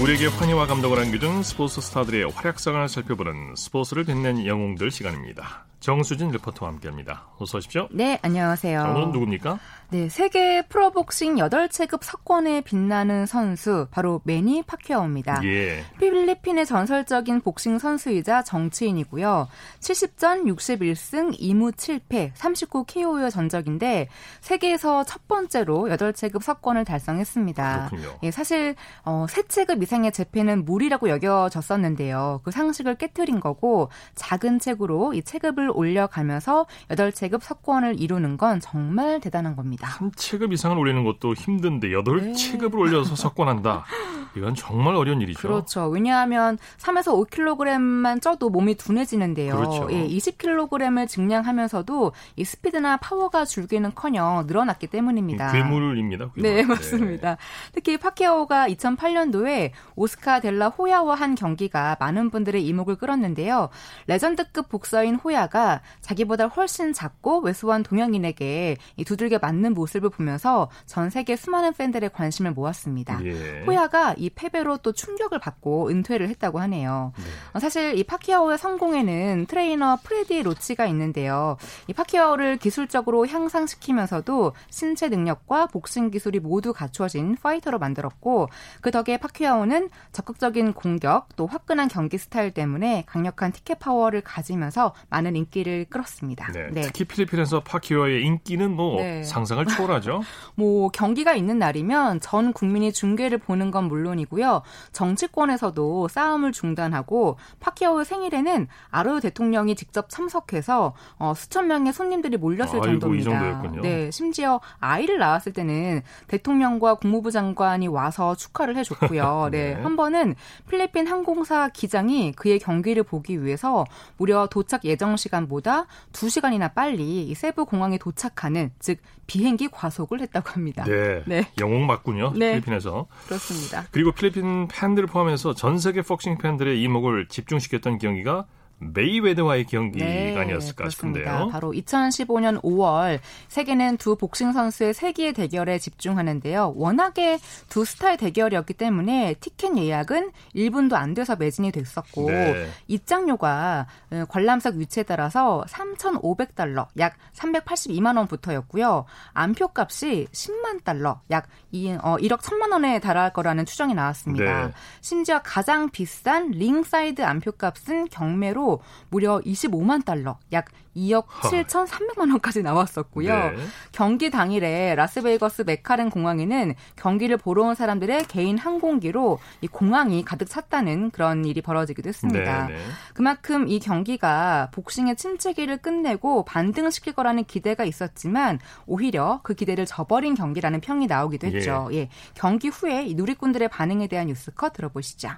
우리에게 0.00 0.28
환희와 0.28 0.66
감동을 0.66 0.98
안겨준 0.98 1.42
스포츠 1.42 1.82
스타들의 1.82 2.30
활약상을 2.30 2.88
살펴보는 2.88 3.54
스포츠를 3.54 4.04
빛낸 4.04 4.46
영웅들 4.46 4.90
시간입니다. 4.90 5.66
정수진 5.80 6.30
리포터와 6.30 6.72
함께합니다. 6.72 7.26
어서 7.38 7.58
오십시오. 7.58 7.88
네, 7.90 8.18
안녕하세요. 8.22 8.82
오늘은 8.82 9.12
누굽니까? 9.12 9.58
네, 9.92 10.08
세계 10.08 10.62
프로복싱 10.68 11.36
8체급 11.36 12.04
석권에 12.04 12.60
빛나는 12.60 13.26
선수 13.26 13.88
바로 13.90 14.20
매니 14.24 14.62
파퀴아오입니다. 14.62 15.40
예. 15.44 15.84
필리핀의 15.98 16.66
전설적인 16.66 17.40
복싱 17.40 17.78
선수이자 17.78 18.44
정치인이고요. 18.44 19.48
70전 19.80 20.44
61승 20.44 21.36
2무 21.40 21.74
7패 21.74 22.32
39KO의 22.34 23.32
전적인데 23.32 24.08
세계에서 24.42 25.04
첫 25.04 25.26
번째로 25.26 25.88
8체급 25.88 26.42
석권을 26.42 26.84
달성했습니다. 26.84 27.88
그렇군요. 27.88 28.18
예, 28.22 28.30
사실 28.30 28.76
어, 29.04 29.26
세 29.28 29.42
체급 29.48 29.82
이상의 29.82 30.12
재패는 30.12 30.66
무리라고 30.66 31.08
여겨졌었는데요. 31.08 32.42
그 32.44 32.50
상식을 32.50 32.96
깨뜨린 32.96 33.40
거고 33.40 33.88
작은 34.14 34.60
체급으로 34.60 35.14
이 35.14 35.22
체급을 35.22 35.69
올려가면서 35.70 36.66
8체급 36.90 37.40
석권을 37.40 38.00
이루는 38.00 38.36
건 38.36 38.60
정말 38.60 39.20
대단한 39.20 39.56
겁니다. 39.56 39.80
있습니다. 39.80 39.86
한 39.86 40.12
체급 40.16 40.52
이상을 40.52 40.76
올리는 40.76 41.02
것도 41.04 41.34
힘든데 41.34 41.92
여덟 41.92 42.22
네. 42.22 42.32
체급을 42.32 42.78
올려서 42.78 43.16
석권한다. 43.16 43.84
이건 44.36 44.54
정말 44.54 44.94
어려운 44.94 45.20
일이죠. 45.20 45.40
그렇죠. 45.40 45.88
왜냐하면 45.88 46.58
3에서 46.78 47.28
5kg만 47.28 48.20
쪄도 48.20 48.50
몸이 48.50 48.76
둔해지는데요. 48.76 49.56
그렇죠. 49.56 49.88
예, 49.90 50.06
20kg을 50.06 51.08
증량하면서도 51.08 52.12
이 52.36 52.44
스피드나 52.44 52.96
파워가 52.98 53.44
줄기는커녕 53.44 54.44
늘어났기 54.46 54.86
때문입니다. 54.86 55.52
괴물입니다. 55.52 56.30
괴물. 56.32 56.42
네, 56.42 56.62
맞습니다. 56.62 57.30
네. 57.30 57.36
특히 57.72 57.96
파키아오가 57.96 58.68
2008년도에 58.68 59.70
오스카 59.96 60.40
델라 60.40 60.68
호야와 60.68 61.14
한 61.14 61.34
경기가 61.34 61.96
많은 62.00 62.30
분들의 62.30 62.64
이목을 62.64 62.96
끌었는데요. 62.96 63.68
레전드급 64.06 64.68
복서인 64.68 65.16
호야가 65.16 65.80
자기보다 66.00 66.46
훨씬 66.46 66.92
작고 66.92 67.40
왜소한 67.40 67.82
동양인에게 67.82 68.76
이 68.96 69.04
두들겨 69.04 69.38
맞는 69.40 69.74
모습을 69.74 70.10
보면서 70.10 70.70
전 70.86 71.10
세계 71.10 71.36
수많은 71.36 71.72
팬들의 71.74 72.10
관심을 72.10 72.52
모았습니다. 72.52 73.24
예. 73.24 73.64
호야가 73.66 74.14
이 74.20 74.30
패배로 74.30 74.76
또 74.78 74.92
충격을 74.92 75.38
받고 75.38 75.88
은퇴를 75.88 76.28
했다고 76.28 76.60
하네요. 76.60 77.12
네. 77.16 77.24
어, 77.54 77.58
사실 77.58 77.96
이 77.98 78.04
파키아오의 78.04 78.58
성공에는 78.58 79.46
트레이너 79.46 79.98
프레디 80.02 80.42
로치가 80.42 80.86
있는데요. 80.86 81.56
이 81.86 81.94
파키아오를 81.94 82.58
기술적으로 82.58 83.26
향상시키면서도 83.26 84.52
신체 84.68 85.08
능력과 85.08 85.66
복싱 85.66 86.10
기술이 86.10 86.38
모두 86.38 86.72
갖추어진 86.72 87.36
파이터로 87.42 87.78
만들었고 87.78 88.48
그 88.82 88.90
덕에 88.90 89.16
파키아오는 89.16 89.88
적극적인 90.12 90.74
공격 90.74 91.34
또 91.36 91.46
화끈한 91.46 91.88
경기 91.88 92.18
스타일 92.18 92.50
때문에 92.52 93.04
강력한 93.06 93.52
티켓 93.52 93.78
파워를 93.78 94.20
가지면서 94.20 94.94
많은 95.08 95.34
인기를 95.36 95.86
끌었습니다. 95.88 96.52
네, 96.52 96.68
네. 96.70 96.80
특히 96.82 97.04
필리핀에서 97.04 97.60
파키아오의 97.60 98.22
인기는 98.24 98.70
뭐 98.70 99.00
네. 99.00 99.22
상상을 99.24 99.64
초월하죠. 99.66 100.22
뭐 100.56 100.90
경기가 100.90 101.34
있는 101.34 101.58
날이면 101.58 102.20
전 102.20 102.52
국민이 102.52 102.92
중계를 102.92 103.38
보는 103.38 103.70
건 103.70 103.84
물론 103.84 104.09
이고요. 104.18 104.62
정치권에서도 104.92 106.08
싸움을 106.08 106.52
중단하고 106.52 107.36
파키아오의 107.60 108.04
생일에는 108.04 108.68
아로요 108.90 109.20
대통령이 109.20 109.74
직접 109.74 110.08
참석해서 110.08 110.94
어, 111.18 111.34
수천 111.34 111.66
명의 111.68 111.92
손님들이 111.92 112.36
몰렸을 112.36 112.80
아이고, 112.82 112.98
정도입니다. 112.98 113.70
네, 113.82 114.10
심지어 114.10 114.60
아이를 114.78 115.18
낳았을 115.18 115.52
때는 115.52 116.02
대통령과 116.28 116.94
국무부 116.94 117.30
장관이 117.30 117.88
와서 117.88 118.34
축하를 118.34 118.76
해줬고요. 118.76 119.48
네, 119.52 119.74
네. 119.74 119.82
한 119.82 119.96
번은 119.96 120.34
필리핀 120.68 121.06
항공사 121.06 121.68
기장이 121.68 122.32
그의 122.32 122.58
경기를 122.58 123.02
보기 123.02 123.44
위해서 123.44 123.84
무려 124.16 124.46
도착 124.46 124.84
예정 124.84 125.16
시간보다 125.16 125.86
2시간이나 126.12 126.74
빨리 126.74 127.34
세부 127.34 127.66
공항에 127.66 127.98
도착하는 127.98 128.70
즉 128.78 128.98
비행기 129.30 129.68
과속을 129.68 130.20
했다고 130.22 130.50
합니다. 130.50 130.82
네. 130.84 131.22
네. 131.24 131.46
영웅 131.60 131.86
맞군요. 131.86 132.32
네. 132.34 132.54
필리핀에서. 132.54 133.06
그렇습니다. 133.28 133.86
그리고 133.92 134.10
필리핀 134.10 134.66
팬들을 134.66 135.06
포함해서 135.06 135.54
전 135.54 135.78
세계 135.78 136.02
복싱 136.02 136.38
팬들의 136.38 136.82
이목을 136.82 137.28
집중시켰던 137.28 137.98
경기가 137.98 138.46
메이웨더와의 138.80 139.66
경기가 139.66 140.04
네, 140.04 140.36
아니었을까 140.36 140.84
그렇습니다. 140.84 141.20
싶은데요. 141.20 141.48
바로 141.50 141.72
2015년 141.72 142.60
5월 142.62 143.20
세계는 143.48 143.98
두 143.98 144.16
복싱 144.16 144.52
선수의 144.52 144.94
세기의 144.94 145.34
대결에 145.34 145.78
집중하는데요. 145.78 146.74
워낙에 146.76 147.38
두 147.68 147.84
스타의 147.84 148.16
대결이었기 148.16 148.74
때문에 148.74 149.34
티켓 149.40 149.76
예약은 149.76 150.32
1분도 150.54 150.94
안 150.94 151.14
돼서 151.14 151.36
매진이 151.36 151.72
됐었고 151.72 152.30
네. 152.30 152.68
입장료가 152.88 153.86
어, 154.12 154.24
관람석 154.28 154.76
위치에 154.76 155.02
따라서 155.02 155.64
3,500달러 155.68 156.86
약 156.98 157.16
382만 157.34 158.16
원부터였고요. 158.16 159.04
암표값이 159.34 160.28
10만 160.32 160.82
달러 160.84 161.20
약 161.30 161.48
1억 161.72 162.40
1천만 162.40 162.72
원에 162.72 162.98
달할 162.98 163.32
거라는 163.32 163.66
추정이 163.66 163.94
나왔습니다. 163.94 164.66
네. 164.68 164.72
심지어 165.00 165.40
가장 165.42 165.90
비싼 165.90 166.50
링사이드 166.50 167.22
암표값은 167.22 168.08
경매로 168.08 168.69
무려 169.08 169.40
25만 169.40 170.04
달러, 170.04 170.38
약 170.52 170.66
2억 170.96 171.26
7,300만 171.26 172.30
원까지 172.30 172.62
나왔었고요. 172.62 173.34
네. 173.34 173.56
경기 173.92 174.30
당일에 174.30 174.94
라스베이거스 174.94 175.62
메카렌 175.62 176.10
공항에는 176.10 176.74
경기를 176.96 177.36
보러 177.36 177.64
온 177.64 177.74
사람들의 177.74 178.26
개인 178.26 178.58
항공기로 178.58 179.38
이 179.60 179.68
공항이 179.68 180.24
가득 180.24 180.48
찼다는 180.48 181.10
그런 181.10 181.44
일이 181.44 181.60
벌어지기도 181.62 182.08
했습니다. 182.08 182.66
네, 182.66 182.74
네. 182.74 182.80
그만큼 183.14 183.68
이 183.68 183.78
경기가 183.78 184.70
복싱의 184.72 185.16
침체기를 185.16 185.78
끝내고 185.78 186.44
반등시킬 186.44 187.12
거라는 187.12 187.44
기대가 187.44 187.84
있었지만 187.84 188.58
오히려 188.86 189.40
그 189.42 189.54
기대를 189.54 189.86
저버린 189.86 190.34
경기라는 190.34 190.80
평이 190.80 191.06
나오기도 191.06 191.46
했죠. 191.46 191.88
예. 191.92 191.96
예. 191.96 192.08
경기 192.34 192.68
후에 192.68 193.04
이 193.06 193.14
누리꾼들의 193.14 193.68
반응에 193.68 194.06
대한 194.06 194.26
뉴스컷 194.26 194.72
들어보시죠. 194.72 195.30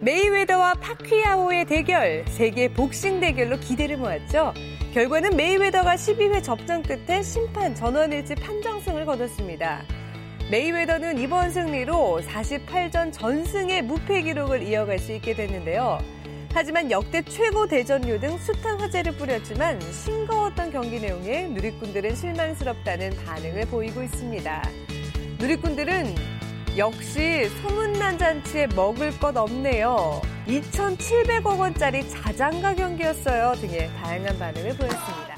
메이웨더와 0.00 0.74
파퀴아오의 0.74 1.66
대결, 1.66 2.24
세계 2.26 2.66
복싱 2.66 3.20
대결로 3.20 3.56
기대를 3.58 3.96
모았죠. 3.96 4.52
결과는 4.92 5.36
메이웨더가 5.36 5.94
12회 5.94 6.42
접전 6.42 6.82
끝에 6.82 7.22
심판 7.22 7.76
전원일치 7.76 8.34
판정승을 8.34 9.06
거뒀습니다. 9.06 9.82
메이웨더는 10.50 11.18
이번 11.18 11.50
승리로 11.50 12.20
48전 12.26 13.12
전승의 13.12 13.82
무패 13.82 14.22
기록을 14.22 14.64
이어갈 14.64 14.98
수 14.98 15.12
있게 15.12 15.32
됐는데요. 15.32 15.98
하지만 16.52 16.90
역대 16.90 17.22
최고 17.22 17.68
대전료 17.68 18.18
등 18.18 18.36
숱한 18.36 18.80
화제를 18.80 19.16
뿌렸지만 19.16 19.80
싱거웠던 19.80 20.72
경기 20.72 20.98
내용에 20.98 21.46
누리꾼들은 21.48 22.16
실망스럽다는 22.16 23.12
반응을 23.24 23.66
보이고 23.66 24.02
있습니다. 24.02 24.68
누리꾼들은 25.38 26.14
역시 26.76 27.48
소문난 27.62 28.18
잔치에 28.18 28.66
먹을 28.74 29.16
것 29.20 29.36
없네요. 29.36 30.20
2,700억 30.48 31.58
원짜리 31.58 32.08
자장가 32.08 32.74
경기였어요 32.74 33.52
등의 33.60 33.88
다양한 34.02 34.38
반응을 34.38 34.76
보였습니다. 34.76 35.33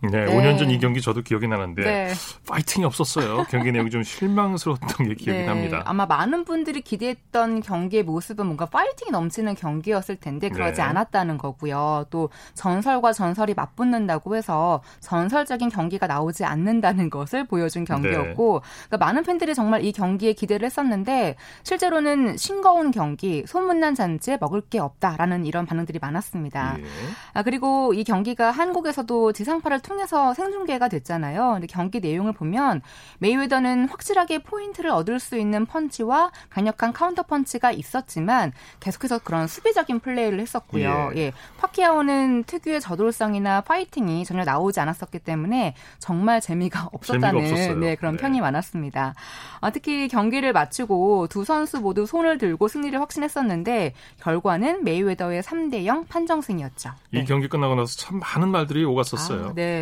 네, 0.00 0.10
네, 0.10 0.26
5년 0.26 0.56
전 0.58 0.68
이 0.70 0.78
경기 0.78 1.00
저도 1.00 1.22
기억이 1.22 1.48
나는데 1.48 1.82
네. 1.82 2.12
파이팅이 2.46 2.84
없었어요. 2.84 3.44
경기 3.50 3.72
내용이 3.72 3.90
좀 3.90 4.02
실망스러웠던 4.02 5.08
게 5.08 5.14
기억이 5.14 5.40
네, 5.40 5.46
납니다. 5.46 5.82
아마 5.86 6.06
많은 6.06 6.44
분들이 6.44 6.82
기대했던 6.82 7.62
경기의 7.62 8.02
모습은 8.04 8.44
뭔가 8.46 8.66
파이팅이 8.66 9.10
넘치는 9.10 9.54
경기였을 9.54 10.16
텐데 10.16 10.50
그러지 10.50 10.76
네. 10.76 10.82
않았다는 10.82 11.38
거고요. 11.38 12.06
또 12.10 12.28
전설과 12.54 13.12
전설이 13.12 13.54
맞붙는다고 13.54 14.36
해서 14.36 14.82
전설적인 15.00 15.70
경기가 15.70 16.06
나오지 16.06 16.44
않는다는 16.44 17.10
것을 17.10 17.46
보여준 17.46 17.84
경기였고 17.84 18.60
네. 18.62 18.86
그러니까 18.88 19.06
많은 19.06 19.22
팬들이 19.24 19.54
정말 19.54 19.84
이 19.84 19.92
경기에 19.92 20.34
기대를 20.34 20.66
했었는데 20.66 21.36
실제로는 21.62 22.36
싱거운 22.36 22.90
경기, 22.90 23.44
소문난 23.46 23.94
잔치에 23.94 24.36
먹을 24.40 24.60
게 24.60 24.78
없다라는 24.78 25.46
이런 25.46 25.66
반응들이 25.66 25.98
많았습니다. 26.00 26.76
예. 26.78 26.84
아, 27.32 27.42
그리고 27.42 27.94
이 27.94 28.04
경기가 28.04 28.50
한국에서도 28.50 29.32
지상파를 29.32 29.80
통해서 29.88 30.34
생중계가 30.34 30.88
됐잖아요. 30.88 31.52
근데 31.54 31.66
경기 31.66 32.00
내용을 32.00 32.32
보면 32.32 32.82
메이웨더는 33.18 33.88
확실하게 33.88 34.40
포인트를 34.40 34.90
얻을 34.90 35.18
수 35.18 35.36
있는 35.38 35.66
펀치와 35.66 36.30
강력한 36.50 36.92
카운터 36.92 37.22
펀치가 37.22 37.72
있었지만 37.72 38.52
계속해서 38.80 39.20
그런 39.20 39.46
수비적인 39.46 40.00
플레이를 40.00 40.40
했었고요. 40.40 41.12
예. 41.14 41.18
예. 41.18 41.32
파키아오는 41.56 42.44
특유의 42.44 42.80
저돌성이나 42.80 43.62
파이팅이 43.62 44.24
전혀 44.24 44.44
나오지 44.44 44.78
않았었기 44.80 45.20
때문에 45.20 45.74
정말 45.98 46.40
재미가 46.40 46.90
없었다는 46.92 47.46
재미가 47.46 47.74
네, 47.80 47.94
그런 47.96 48.16
네. 48.16 48.22
평이 48.22 48.40
많았습니다. 48.40 49.14
아, 49.60 49.70
특히 49.70 50.08
경기를 50.08 50.52
마치고 50.52 51.28
두 51.28 51.44
선수 51.44 51.80
모두 51.80 52.06
손을 52.06 52.38
들고 52.38 52.68
승리를 52.68 53.00
확신했었는데 53.00 53.94
결과는 54.20 54.84
메이웨더의 54.84 55.42
3대 55.42 55.86
0 55.86 56.04
판정승이었죠. 56.06 56.90
이 57.12 57.18
네. 57.18 57.24
경기 57.24 57.48
끝나고 57.48 57.74
나서 57.74 57.96
참 57.96 58.20
많은 58.20 58.48
말들이 58.48 58.84
오갔었어요. 58.84 59.48
아, 59.48 59.52
네. 59.54 59.77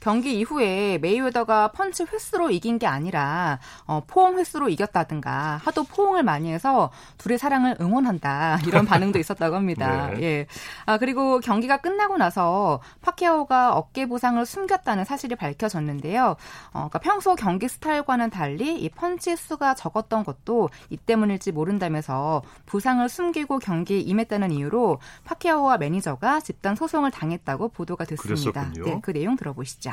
경기 0.00 0.38
이후에 0.38 0.98
메이웨더가 0.98 1.72
펀치 1.72 2.04
횟수로 2.04 2.50
이긴 2.50 2.78
게 2.78 2.86
아니라 2.86 3.58
어, 3.86 4.02
포옹 4.06 4.38
횟수로 4.38 4.68
이겼다든가 4.68 5.60
하도 5.62 5.84
포옹을 5.84 6.22
많이 6.22 6.52
해서 6.52 6.90
둘의 7.18 7.38
사랑을 7.38 7.76
응원한다 7.80 8.58
이런 8.66 8.84
반응도 8.86 9.18
있었다고 9.18 9.56
합니다. 9.56 10.10
네. 10.14 10.22
예. 10.22 10.46
아 10.86 10.98
그리고 10.98 11.40
경기가 11.40 11.78
끝나고 11.78 12.16
나서 12.16 12.80
파키아오가 13.00 13.74
어깨 13.74 14.06
부상을 14.06 14.44
숨겼다는 14.44 15.04
사실이 15.04 15.36
밝혀졌는데요. 15.36 16.36
어, 16.72 16.72
그러니까 16.72 16.98
평소 16.98 17.34
경기 17.34 17.68
스타일과는 17.68 18.30
달리 18.30 18.80
이 18.80 18.88
펀치 18.88 19.36
수가 19.36 19.74
적었던 19.74 20.24
것도 20.24 20.70
이 20.90 20.96
때문일지 20.96 21.52
모른다면서 21.52 22.42
부상을 22.66 23.08
숨기고 23.08 23.58
경기에 23.58 23.98
임했다는 23.98 24.52
이유로 24.52 24.98
파키아오와 25.24 25.78
매니저가 25.78 26.40
집단 26.40 26.74
소송을 26.76 27.10
당했다고 27.10 27.68
보도가 27.68 28.04
됐습니다. 28.04 28.70
네, 28.84 28.98
그 29.02 29.12
내용 29.12 29.36
들어보시죠. 29.40 29.90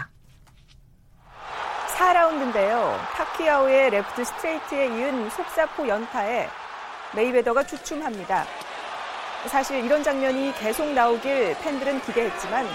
4라운드인데요. 1.97 2.95
파키아오의 3.15 3.89
레프트 3.89 4.23
스트레이트에 4.23 4.85
이은 4.85 5.29
속사포 5.31 5.87
연타에 5.87 6.47
메이웨더가 7.15 7.63
주춤합니다. 7.63 8.45
사실 9.47 9.83
이런 9.83 10.03
장면이 10.03 10.53
계속 10.59 10.85
나오길 10.91 11.55
팬들은 11.61 12.01
기대했지만 12.01 12.65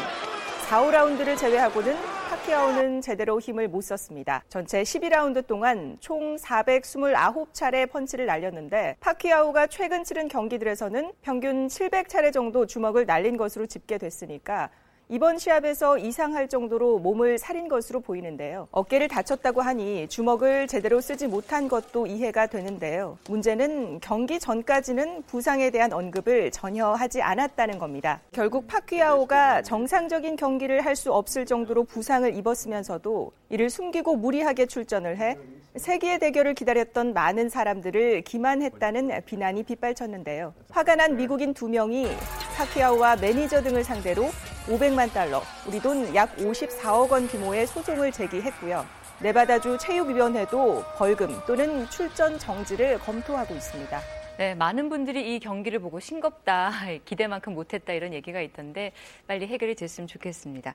4, 0.68 0.82
5라운드를 0.82 1.37
제외하고는 1.37 1.96
파키아오는 2.30 3.02
제대로 3.02 3.38
힘을 3.38 3.68
못 3.68 3.82
썼습니다. 3.82 4.42
전체 4.48 4.82
12라운드 4.82 5.46
동안 5.46 5.98
총 6.00 6.37
429차례 6.37 7.90
펀치를 7.92 8.24
날렸는데 8.26 8.96
파키아오가 9.00 9.66
최근 9.66 10.02
치른 10.02 10.28
경기들에서는 10.28 11.12
평균 11.20 11.68
700차례 11.68 12.32
정도 12.32 12.66
주먹을 12.66 13.04
날린 13.04 13.37
것으로 13.37 13.66
집계됐으니까 13.66 14.70
이번 15.12 15.37
시합에서 15.37 15.98
이상할 15.98 16.48
정도로 16.48 16.98
몸을 16.98 17.37
사린 17.37 17.68
것으로 17.68 18.01
보이는데요. 18.01 18.66
어깨를 18.70 19.09
다쳤다고 19.09 19.61
하니 19.61 20.09
주먹을 20.09 20.66
제대로 20.66 21.03
쓰지 21.03 21.27
못한 21.27 21.68
것도 21.68 22.07
이해가 22.07 22.46
되는데요. 22.46 23.18
문제는 23.29 24.01
경기 24.01 24.40
전까지는 24.40 25.25
부상에 25.25 25.68
대한 25.68 25.92
언급을 25.92 26.51
전혀 26.51 26.87
하지 26.92 27.20
않았다는 27.20 27.79
겁니다. 27.79 28.22
결국 28.33 28.66
파퀴아오가 28.66 29.61
정상적인 29.61 30.37
경기를 30.37 30.83
할 30.83 30.92
수 30.92 31.12
없을 31.12 31.46
정도로 31.46 31.85
부상을 31.85 32.35
입었으면서도 32.35 33.33
이를 33.48 33.70
숨기고 33.70 34.16
무리하게 34.16 34.66
출전을 34.66 35.16
해 35.18 35.37
세계의 35.77 36.18
대결을 36.18 36.53
기다렸던 36.53 37.14
많은 37.14 37.48
사람들을 37.48 38.22
기만했다는 38.22 39.22
비난이 39.25 39.62
빗발쳤는데요. 39.62 40.53
화가 40.70 40.96
난 40.96 41.16
미국인 41.16 41.55
두 41.55 41.68
명이 41.68 42.09
파퀴아오와 42.57 43.16
매니저 43.16 43.62
등을 43.62 43.83
상대로 43.85 44.29
500만 44.68 45.02
달러, 45.11 45.43
우리 45.67 45.81
돈 45.81 46.12
약 46.15 46.37
54억 46.37 47.11
원 47.11 47.27
규모의 47.27 47.67
소송을 47.67 48.12
제기했고요. 48.12 48.85
네바다주 49.21 49.79
체육위원회도 49.79 50.85
벌금 50.97 51.41
또는 51.47 51.88
출전 51.91 52.38
정지를 52.38 52.99
검토하고 52.99 53.55
있습니다. 53.55 54.01
네, 54.38 54.55
많은 54.55 54.88
분들이 54.88 55.35
이 55.35 55.38
경기를 55.38 55.79
보고 55.79 56.01
싱겁다, 56.01 56.73
기대만큼 57.07 57.55
못했다 57.55 57.93
이런 57.93 58.12
얘기가 58.12 58.41
있던데 58.41 58.93
빨리 59.27 59.47
해결이 59.47 59.75
됐으면 59.75 60.09
좋겠습니다. 60.09 60.75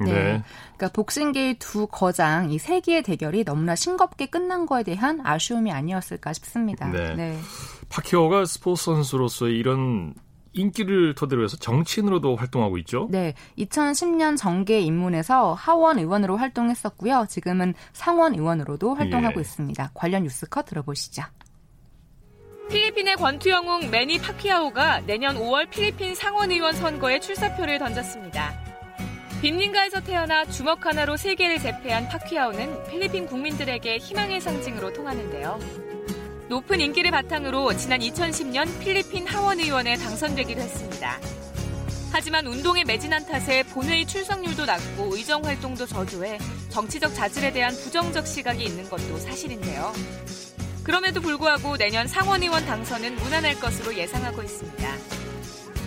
네. 0.00 0.12
네. 0.12 0.42
그러니까 0.76 0.88
복싱계의 0.92 1.54
두 1.58 1.86
거장 1.86 2.50
이 2.50 2.58
세기의 2.58 3.02
대결이 3.02 3.44
너무나 3.44 3.74
싱겁게 3.74 4.26
끝난 4.26 4.66
거에 4.66 4.82
대한 4.82 5.20
아쉬움이 5.24 5.72
아니었을까 5.72 6.32
싶습니다. 6.34 6.88
네. 6.88 7.14
네. 7.14 7.38
파키오가 7.88 8.44
스포츠 8.44 8.84
선수로서 8.84 9.48
이런 9.48 10.14
인기를 10.52 11.14
토대로 11.14 11.44
해서 11.44 11.56
정치인으로도 11.56 12.36
활동하고 12.36 12.78
있죠. 12.78 13.08
네, 13.10 13.34
2010년 13.58 14.36
정계 14.36 14.80
입문해서 14.80 15.54
하원 15.54 15.98
의원으로 15.98 16.36
활동했었고요. 16.36 17.26
지금은 17.28 17.74
상원 17.92 18.34
의원으로도 18.34 18.94
활동하고 18.94 19.38
예. 19.38 19.40
있습니다. 19.40 19.90
관련 19.94 20.24
뉴스 20.24 20.48
컷 20.48 20.64
들어보시죠. 20.66 21.22
필리핀의 22.70 23.16
권투 23.16 23.48
영웅 23.48 23.90
매니 23.90 24.18
파키아오가 24.18 25.00
내년 25.00 25.36
5월 25.36 25.70
필리핀 25.70 26.14
상원 26.14 26.50
의원 26.50 26.74
선거에 26.74 27.18
출사표를 27.18 27.78
던졌습니다. 27.78 28.52
빈민가에서 29.40 30.00
태어나 30.00 30.44
주먹 30.44 30.84
하나로 30.84 31.16
세계를 31.16 31.60
제패한 31.60 32.08
파키아오는 32.08 32.88
필리핀 32.90 33.26
국민들에게 33.26 33.98
희망의 33.98 34.40
상징으로 34.40 34.92
통하는데요. 34.92 35.87
높은 36.48 36.80
인기를 36.80 37.10
바탕으로 37.10 37.76
지난 37.76 38.00
2010년 38.00 38.80
필리핀 38.80 39.26
하원 39.26 39.60
의원에 39.60 39.96
당선되기도 39.96 40.60
했습니다. 40.60 41.18
하지만 42.10 42.46
운동에 42.46 42.84
매진한 42.84 43.26
탓에 43.26 43.62
본회의 43.64 44.06
출석률도 44.06 44.64
낮고 44.64 45.14
의정 45.14 45.44
활동도 45.44 45.86
저조해 45.86 46.38
정치적 46.70 47.14
자질에 47.14 47.52
대한 47.52 47.74
부정적 47.74 48.26
시각이 48.26 48.64
있는 48.64 48.88
것도 48.88 49.18
사실인데요. 49.18 49.92
그럼에도 50.82 51.20
불구하고 51.20 51.76
내년 51.76 52.08
상원의원 52.08 52.64
당선은 52.64 53.16
무난할 53.16 53.60
것으로 53.60 53.94
예상하고 53.94 54.42
있습니다. 54.42 54.94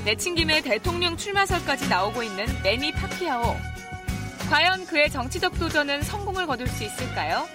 내친 0.06 0.36
김에 0.36 0.62
대통령 0.62 1.18
출마설까지 1.18 1.90
나오고 1.90 2.22
있는 2.22 2.46
매니 2.64 2.92
파키아오. 2.92 3.56
과연 4.52 4.86
그의 4.86 5.10
정치적 5.10 5.58
도전은 5.58 6.04
성공을 6.04 6.46
거둘 6.46 6.68
수 6.68 6.84
있을까요? 6.84 7.48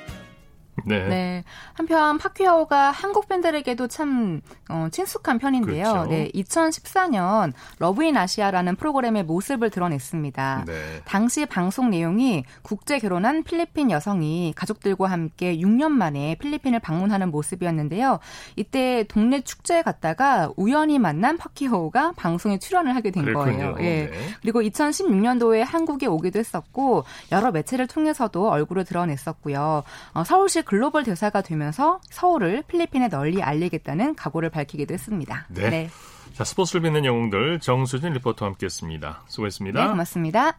네. 0.85 1.09
네. 1.09 1.45
한편 1.75 2.19
파퀴아오가 2.19 2.91
한국 2.91 3.29
팬들에게도 3.29 3.89
참 3.89 4.41
어, 4.69 4.89
친숙한 4.91 5.39
편인데요. 5.39 5.85
그렇죠. 5.85 6.11
네. 6.11 6.31
2014년 6.35 7.53
러브인 7.79 8.17
아시아라는 8.17 8.77
프로그램의 8.77 9.25
모습을 9.25 9.71
드러냈습니다. 9.71 10.65
네. 10.67 10.75
당시 11.05 11.47
방송 11.47 11.91
내용이 11.91 12.45
국제 12.63 12.99
결혼한 12.99 13.43
필리핀 13.43 13.91
여성이 13.91 14.53
가족들과 14.57 15.11
함께 15.11 15.57
6년 15.57 15.89
만에 15.91 16.37
필리핀을 16.37 16.81
방문하는 16.81 17.31
모습이었는데요. 17.31 18.19
이때 18.57 19.05
동네 19.09 19.41
축제에 19.41 19.83
갔다가 19.83 20.51
우연히 20.57 20.99
만난 20.99 21.37
파키아오가 21.39 22.13
방송에 22.17 22.59
출연을 22.59 22.95
하게 22.95 23.11
된 23.11 23.25
그랬군요. 23.25 23.75
거예요. 23.75 23.77
예. 23.81 24.11
네. 24.11 24.29
그리고 24.43 24.61
2016년도에 24.63 25.65
한국에 25.65 26.07
오기도 26.07 26.39
했었고 26.39 27.05
여러 27.33 27.51
매체를 27.51 27.87
통해서도 27.87 28.49
얼굴을 28.51 28.85
드러냈었고요. 28.85 29.85
어, 30.13 30.25
서울시 30.25 30.63
글로벌 30.67 31.05
대사가 31.05 31.41
되면서 31.43 32.01
서울을 32.11 32.65
필리핀에 32.67 33.09
널리 33.09 33.43
알리겠다는 33.43 34.17
각오를 34.17 34.51
밝히기도 34.51 34.93
했습니다. 34.93 35.47
네. 35.49 35.71
네. 35.71 35.91
자, 36.35 36.45
스포츠를 36.45 36.83
빛낸 36.83 37.05
영웅들 37.05 37.61
정수진 37.61 38.13
리포터와 38.13 38.51
함께했습니다. 38.51 39.23
수고했습니다. 39.29 39.81
네, 39.81 39.89
고맙습니다. 39.89 40.59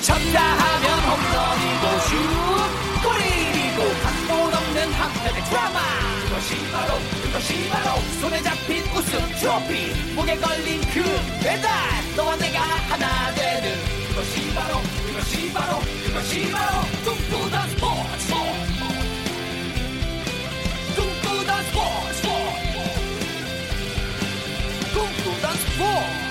쳤다 0.00 0.40
하면 0.40 0.98
홈런이고 1.00 1.98
슛 2.04 2.14
골이고 3.02 3.80
각본 4.02 4.54
없는 4.54 4.92
한편의 4.92 5.42
드라마 5.44 5.80
그것이 6.24 6.54
바로 6.72 6.94
그것이 7.22 7.68
바로 7.70 8.00
손에 8.20 8.42
잡힌 8.42 8.82
우승 8.96 9.18
트로피 9.40 10.14
목에 10.14 10.36
걸린 10.36 10.80
그 10.92 11.02
배달 11.42 11.70
너와 12.16 12.36
내가 12.36 12.60
하나 12.60 13.34
되는 13.34 14.03
그것이 14.14 14.54
바로 14.54 14.76
그것이 15.08 15.52
바로 15.52 15.80
그것이 16.06 16.52
바로 16.52 16.82
꿈꾸던 17.04 17.68
스포츠 17.70 18.32
꿈꾸던 20.94 21.62
스포츠 21.64 22.22
꿈꾸던 24.94 25.54
스포츠 25.56 26.24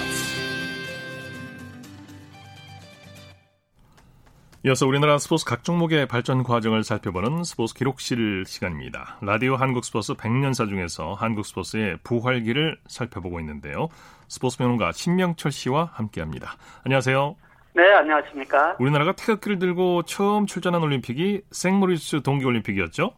이어서 4.65 4.87
우리나라 4.87 5.17
스포츠 5.17 5.43
각 5.43 5.65
종목의 5.65 6.07
발전 6.07 6.43
과정을 6.43 6.85
살펴보는 6.85 7.43
스포츠 7.43 7.73
기록실 7.73 8.45
시간입니다. 8.47 9.17
라디오 9.21 9.57
한국 9.57 9.83
스포츠 9.83 10.13
100년사 10.13 10.69
중에서 10.69 11.15
한국 11.15 11.45
스포츠의 11.45 11.97
부활기를 12.05 12.79
살펴보고 12.87 13.41
있는데요. 13.41 13.89
스포츠 14.29 14.57
평론가 14.57 14.93
신명철 14.93 15.51
씨와 15.51 15.89
함께합니다. 15.93 16.55
안녕하세요. 16.85 17.35
네, 17.75 17.91
안녕하십니까. 17.91 18.75
우리나라가 18.79 19.13
태극기를 19.13 19.57
들고 19.57 20.03
처음 20.03 20.45
출전한 20.45 20.83
올림픽이 20.83 21.41
생모리스 21.51 22.21
동계올림픽이었죠? 22.21 23.11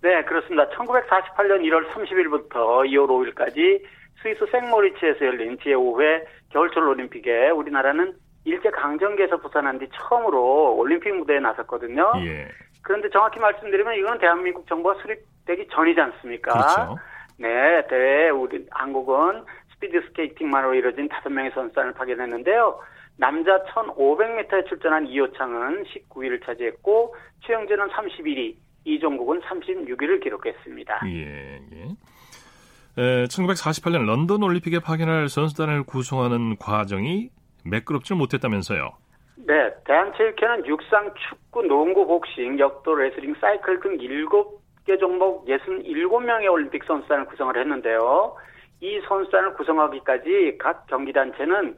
네, 0.00 0.24
그렇습니다. 0.24 0.68
1948년 0.70 1.60
1월 1.62 1.86
30일부터 1.90 2.86
2월 2.88 3.34
5일까지 3.34 3.82
스위스 4.22 4.46
생모리츠에서 4.50 5.26
열린 5.26 5.58
제5회 5.58 6.24
겨울철 6.50 6.88
올림픽에 6.88 7.50
우리나라는 7.50 8.14
일제 8.44 8.70
강점기에서 8.70 9.36
벗어난 9.38 9.78
뒤 9.78 9.88
처음으로 9.92 10.74
올림픽 10.76 11.14
무대에 11.14 11.38
나섰거든요. 11.40 12.12
예. 12.24 12.48
그런데 12.82 13.10
정확히 13.10 13.38
말씀드리면 13.38 13.94
이건 13.96 14.18
대한민국 14.18 14.66
정부가 14.66 14.94
수립되기 15.02 15.68
전이지 15.70 16.00
않습니까? 16.00 16.52
그렇죠. 16.52 16.96
네, 17.36 17.86
대회 17.88 18.30
우리 18.30 18.66
한국은 18.70 19.44
스피드 19.74 20.00
스케이팅만으로 20.08 20.74
이뤄진 20.74 21.08
5명의 21.08 21.52
선수단을 21.52 21.92
파견했는데요. 21.92 22.80
남자 23.18 23.62
1500m에 23.64 24.66
출전한 24.68 25.06
이효창은 25.08 25.84
19위를 25.84 26.44
차지했고 26.46 27.14
최영재는 27.44 27.88
31위, 27.88 28.54
이종국은 28.84 29.40
36위를 29.40 30.22
기록했습니다. 30.22 31.00
예, 31.06 31.60
예. 31.72 33.02
에, 33.02 33.24
1948년 33.24 34.06
런던 34.06 34.42
올림픽에 34.42 34.78
파견할 34.78 35.28
선수단을 35.28 35.82
구성하는 35.84 36.56
과정이 36.58 37.30
매끄럽지 37.64 38.14
못했다면서요? 38.14 38.90
네, 39.36 39.74
대한체육회는 39.84 40.66
육상, 40.66 41.12
축구, 41.14 41.62
농구, 41.62 42.06
복싱, 42.06 42.58
역도, 42.58 42.94
레슬링, 42.94 43.34
사이클 43.40 43.80
등 43.80 43.98
7개 43.98 44.98
종목 45.00 45.44
67명의 45.46 46.50
올림픽 46.52 46.84
선수단을 46.84 47.26
구성을 47.26 47.58
했는데요. 47.58 48.36
이 48.80 49.00
선수단을 49.08 49.54
구성하기까지 49.54 50.58
각 50.60 50.86
경기단체는 50.86 51.76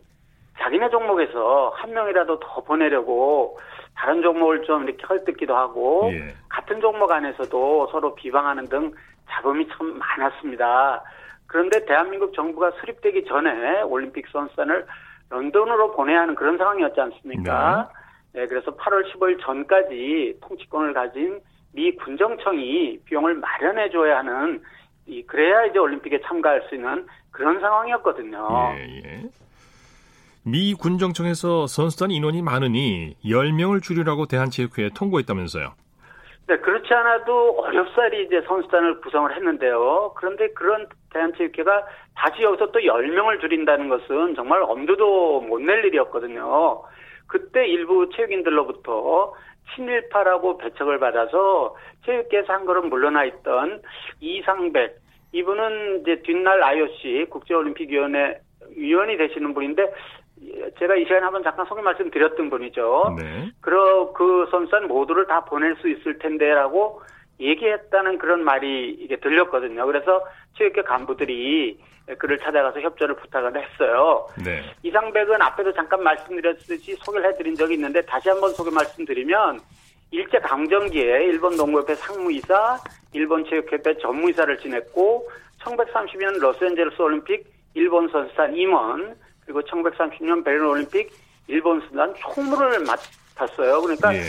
자기네 0.61 0.91
종목에서 0.91 1.73
한 1.75 1.93
명이라도 1.93 2.39
더 2.39 2.61
보내려고 2.63 3.59
다른 3.97 4.23
종목을 4.23 4.63
좀 4.63 4.85
이렇게 4.85 5.05
헐뜯기도 5.07 5.57
하고 5.57 6.11
예. 6.13 6.35
같은 6.49 6.81
종목 6.81 7.11
안에서도 7.11 7.89
서로 7.91 8.15
비방하는 8.15 8.67
등 8.67 8.93
잡음이 9.31 9.67
참 9.69 9.99
많았습니다. 9.99 11.03
그런데 11.47 11.85
대한민국 11.85 12.35
정부가 12.35 12.73
수립되기 12.73 13.25
전에 13.25 13.83
올림픽 13.83 14.29
선수단을 14.29 14.87
런던으로 15.31 15.93
보내야 15.93 16.23
하는 16.23 16.35
그런 16.35 16.59
상황이었지 16.59 17.01
않습니까? 17.01 17.91
네. 18.33 18.41
네, 18.41 18.47
그래서 18.47 18.75
8월 18.77 19.13
15일 19.13 19.41
전까지 19.43 20.39
통치권을 20.43 20.93
가진 20.93 21.41
미 21.73 21.93
군정청이 21.97 23.01
비용을 23.05 23.35
마련해 23.35 23.91
줘야 23.91 24.19
하는 24.19 24.63
이 25.07 25.23
그래야 25.23 25.65
이제 25.65 25.79
올림픽에 25.79 26.21
참가할 26.23 26.63
수 26.69 26.75
있는 26.75 27.07
그런 27.33 27.61
상황이었거든요. 27.61 28.75
예, 28.77 29.03
예. 29.05 29.23
미 30.45 30.75
군정청에서 30.75 31.67
선수단 31.67 32.11
인원이 32.11 32.43
많으니 32.43 33.17
10명을 33.25 33.83
줄이라고 33.83 34.27
대한체육회에 34.27 34.91
통보했다면서요. 34.97 35.75
네, 36.47 36.57
그렇지 36.59 36.93
않아도 36.93 37.61
어렵사리 37.61 38.25
이제 38.25 38.41
선수단을 38.47 39.01
구성을 39.03 39.37
했는데요. 39.37 40.15
그런데 40.17 40.49
그런 40.49 40.87
대한체육회가 41.13 41.87
다시 42.17 42.43
여기서 42.43 42.73
또 42.73 42.81
10명을 42.81 43.41
줄인다는 43.41 43.89
것은 43.89 44.35
정말 44.35 44.63
엄두도 44.63 45.43
못 45.43 45.61
낼 45.61 45.85
일이었거든요. 45.85 46.83
그때 47.27 47.67
일부 47.69 48.09
체육인들로부터 48.17 49.35
친일파라고 49.75 50.59
배척을 50.59 50.99
받아서 50.99 51.77
체육계에서 52.05 52.53
한 52.53 52.65
걸음 52.65 52.89
물러나 52.89 53.25
있던 53.25 53.83
이상백 54.19 54.99
이분은 55.33 56.01
이제 56.01 56.23
뒷날 56.23 56.61
IOC 56.63 57.27
국제올림픽위원회 57.31 58.41
위원이 58.77 59.17
되시는 59.17 59.55
분인데 59.55 59.93
제가 60.79 60.97
이 60.97 61.05
시간에 61.05 61.21
한번 61.21 61.43
잠깐 61.43 61.67
소개 61.67 61.83
말씀드렸던 61.83 62.51
분이죠. 62.51 63.17
네. 63.19 63.51
그러 63.61 64.13
그 64.13 64.47
선수단 64.51 64.89
모두를 64.89 65.27
다 65.27 65.45
보낼 65.45 65.77
수 65.77 65.89
있을 65.89 66.19
텐데라고 66.19 67.03
얘기했다는 67.39 68.19
그런 68.19 68.45
말이 68.45 68.91
이게 68.99 69.17
들렸거든요. 69.17 69.87
그래서 69.87 70.25
체육회 70.57 70.83
간부들이 70.83 71.79
그를 72.19 72.39
찾아가서 72.39 72.81
협조를 72.81 73.17
부탁을 73.17 73.53
했어요. 73.57 74.27
네. 74.45 74.63
이상백은 74.83 75.41
앞에도 75.41 75.73
잠깐 75.73 76.03
말씀드렸듯이 76.03 76.97
소개를 76.97 77.31
해드린 77.31 77.55
적이 77.55 77.75
있는데 77.75 78.03
다시 78.03 78.29
한번 78.29 78.51
소개 78.51 78.71
말씀드리면 78.71 79.61
일제 80.11 80.39
강점기에 80.39 81.25
일본 81.25 81.57
농구협회 81.57 81.95
상무이사, 81.95 82.79
일본 83.13 83.45
체육협회 83.45 83.99
전무이사를 83.99 84.59
지냈고 84.59 85.29
1930년 85.63 86.41
로스앤젤레스 86.41 87.01
올림픽 87.01 87.45
일본 87.75 88.09
선수단 88.09 88.57
임원 88.57 89.15
그리고 89.51 89.63
1930년 89.63 90.45
베를린 90.45 90.65
올림픽 90.65 91.11
일본 91.49 91.81
선수단 91.81 92.15
총무를 92.15 92.85
맡았어요. 92.85 93.81
그러니까 93.81 94.15
예. 94.15 94.21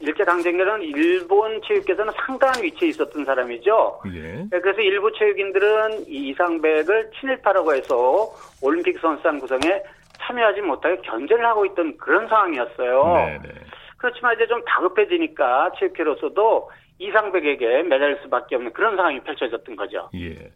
일제 0.00 0.22
강점기에는 0.24 0.82
일본 0.82 1.62
체육계에서는 1.62 2.12
상당한 2.26 2.62
위치에 2.62 2.88
있었던 2.88 3.24
사람이죠. 3.24 4.02
예. 4.12 4.20
네, 4.50 4.60
그래서 4.60 4.82
일부 4.82 5.10
체육인들은 5.12 6.04
이 6.08 6.28
이상백을 6.28 7.10
친일파라고 7.18 7.74
해서 7.74 8.30
올림픽 8.60 8.98
선수단 9.00 9.40
구성에 9.40 9.82
참여하지 10.18 10.60
못하게 10.60 10.96
견제를 10.96 11.46
하고 11.46 11.64
있던 11.64 11.96
그런 11.96 12.28
상황이었어요. 12.28 13.04
네네. 13.04 13.38
네. 13.42 13.60
그렇지만 13.96 14.34
이제 14.34 14.46
좀 14.46 14.62
다급해지니까 14.66 15.72
체육회로서도 15.78 16.70
이상백에게 16.98 17.82
매달 17.84 18.18
수밖에 18.22 18.56
없는 18.56 18.72
그런 18.72 18.96
상황이 18.96 19.20
펼쳐졌던 19.20 19.76
거죠. 19.76 20.10
예. 20.14 20.50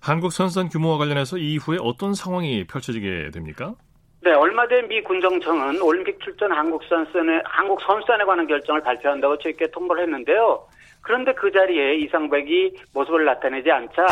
한국 0.00 0.32
선수단 0.32 0.68
규모와 0.68 0.98
관련해서 0.98 1.36
이후에 1.38 1.78
어떤 1.80 2.14
상황이 2.14 2.64
펼쳐지게 2.66 3.30
됩니까? 3.32 3.74
네, 4.22 4.32
얼마 4.32 4.66
전 4.66 4.88
미 4.88 5.00
군정청은 5.02 5.80
올림픽 5.80 6.20
출전 6.20 6.52
한국 6.52 6.82
선수단에 6.84 7.40
한국 7.44 7.80
선수단에 7.82 8.24
관한 8.24 8.46
결정을 8.46 8.82
발표한다고 8.82 9.38
체육회 9.38 9.70
통보를 9.70 10.02
했는데요. 10.04 10.66
그런데 11.02 11.32
그 11.34 11.50
자리에 11.52 11.96
이상백이 11.96 12.76
모습을 12.94 13.24
나타내지 13.24 13.70
않자 13.70 14.06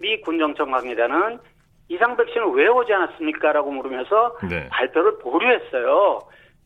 미 0.00 0.20
군정청 0.20 0.70
관계자는 0.70 1.38
이상백 1.88 2.28
씨는 2.30 2.52
왜 2.52 2.68
오지 2.68 2.92
않았습니까?라고 2.92 3.70
물으면서 3.72 4.36
네. 4.48 4.68
발표를 4.68 5.18
보류했어요. 5.18 6.20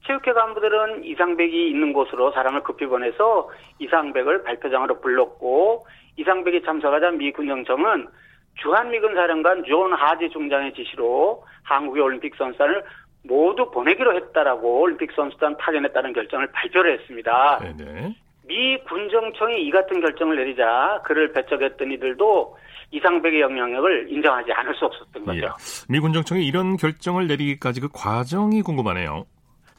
체육회 0.06 0.32
간부들은 0.32 1.04
이상백이 1.04 1.70
있는 1.70 1.92
곳으로 1.92 2.32
사람을 2.32 2.62
급히 2.64 2.86
보내서 2.86 3.48
이상백을 3.78 4.42
발표장으로 4.42 5.00
불렀고 5.00 5.86
이상백이 6.16 6.62
참석하자 6.64 7.12
미 7.12 7.30
군정청은 7.32 8.08
주한미군 8.56 9.14
사령관 9.14 9.64
존 9.64 9.92
하지 9.92 10.28
중장의 10.30 10.74
지시로 10.74 11.44
한국의 11.62 12.02
올림픽 12.02 12.34
선수단을 12.36 12.84
모두 13.24 13.70
보내기로 13.70 14.14
했다라고 14.16 14.80
올림픽 14.80 15.12
선수단 15.12 15.56
파견했다는 15.56 16.12
결정을 16.12 16.50
발표를 16.52 16.98
했습니다. 16.98 17.58
네네. 17.76 18.16
미 18.46 18.76
군정청이 18.88 19.62
이 19.62 19.70
같은 19.70 20.00
결정을 20.00 20.36
내리자 20.36 21.00
그를 21.04 21.32
배척했던 21.32 21.92
이들도 21.92 22.56
이상백의 22.90 23.40
영향력을 23.40 24.06
인정하지 24.10 24.52
않을 24.52 24.74
수 24.74 24.84
없었던 24.84 25.24
거죠. 25.24 25.38
예. 25.38 25.48
미 25.88 26.00
군정청이 26.00 26.44
이런 26.44 26.76
결정을 26.76 27.26
내리기까지 27.28 27.80
그 27.80 27.88
과정이 27.92 28.62
궁금하네요. 28.62 29.24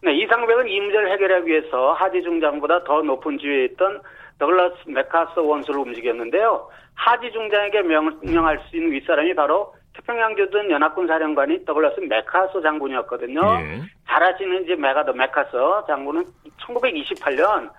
네, 0.01 0.13
이상백은 0.15 0.67
이 0.67 0.79
문제를 0.81 1.11
해결하기 1.11 1.49
위해서 1.49 1.93
하지 1.93 2.21
중장보다 2.23 2.83
더 2.83 3.01
높은 3.01 3.37
지위에 3.37 3.65
있던 3.65 4.01
더글라스 4.39 4.75
메카서 4.87 5.43
원수를 5.43 5.81
움직였는데요. 5.81 6.67
하지 6.95 7.31
중장에게 7.31 7.81
명령할 7.81 8.59
수 8.69 8.77
있는 8.77 8.91
윗사람이 8.91 9.33
바로 9.35 9.73
태평양 9.93 10.35
교전 10.35 10.69
연합군 10.69 11.07
사령관이 11.07 11.65
더글라스 11.65 11.99
메카서 12.01 12.61
장군이었거든요. 12.61 13.41
예. 13.61 13.81
잘 14.07 14.23
아시는 14.23 14.63
이제 14.63 14.75
메가더 14.75 15.13
메카서 15.13 15.85
장군은 15.85 16.25
1928년 16.61 17.69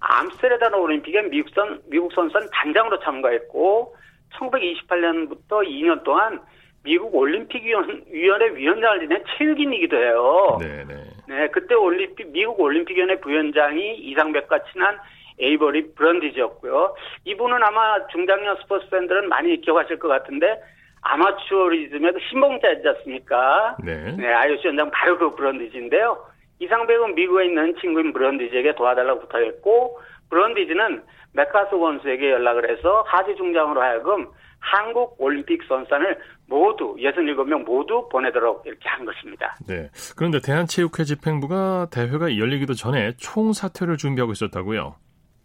암스테르담 0.00 0.74
올림픽에 0.74 1.22
미국 1.22 1.54
선 1.54 1.80
미국 1.88 2.12
선수단 2.12 2.48
단장으로 2.52 2.98
참가했고 3.00 3.94
1928년부터 4.34 5.66
2년 5.66 6.02
동안 6.02 6.40
미국 6.82 7.14
올림픽 7.14 7.62
위원회 7.64 8.54
위원장을 8.54 9.00
지낸 9.00 9.22
체육인이기도 9.38 9.96
해요. 9.96 10.58
네네. 10.60 10.84
네. 10.84 11.04
네, 11.28 11.48
그때 11.48 11.74
올림픽 11.74 12.30
미국 12.32 12.60
올림픽위원회 12.60 13.20
부위원장이 13.20 13.98
이상백과 13.98 14.64
친한 14.72 14.98
에이버리 15.42 15.94
브런디지였고요. 15.94 16.94
이분은 17.24 17.62
아마 17.62 18.06
중장년 18.08 18.56
스포츠 18.62 18.88
팬들은 18.90 19.28
많이 19.28 19.60
기억하실 19.60 19.98
것 19.98 20.08
같은데 20.08 20.60
아마추어리즘의 21.02 22.12
그 22.12 22.18
신봉자이지 22.30 22.88
않습니까? 22.88 23.76
네. 23.84 24.14
네, 24.16 24.32
IOC 24.32 24.68
원장 24.68 24.90
바로 24.90 25.18
그 25.18 25.34
브런디지인데요. 25.34 26.16
이상백은 26.60 27.16
미국에 27.16 27.46
있는 27.46 27.74
친구인 27.80 28.12
브런디지에게 28.12 28.76
도와달라고 28.76 29.20
부탁했고 29.20 29.98
브런디지는 30.30 31.02
메카스 31.32 31.74
원수에게 31.74 32.30
연락을 32.30 32.70
해서 32.70 33.04
하지 33.06 33.34
중장으로 33.36 33.82
하여금 33.82 34.28
한국 34.60 35.16
올림픽 35.18 35.60
선수단을 35.66 36.18
모두 36.46 36.94
67명 36.96 37.64
모두 37.64 38.08
보내도록 38.10 38.62
이렇게 38.64 38.88
한 38.88 39.04
것입니다. 39.04 39.56
네. 39.66 39.90
그런데 40.16 40.40
대한체육회 40.40 41.04
집행부가 41.04 41.88
대회가 41.90 42.36
열리기도 42.38 42.74
전에 42.74 43.12
총사퇴를 43.16 43.96
준비하고 43.96 44.32
있었다고요? 44.32 44.94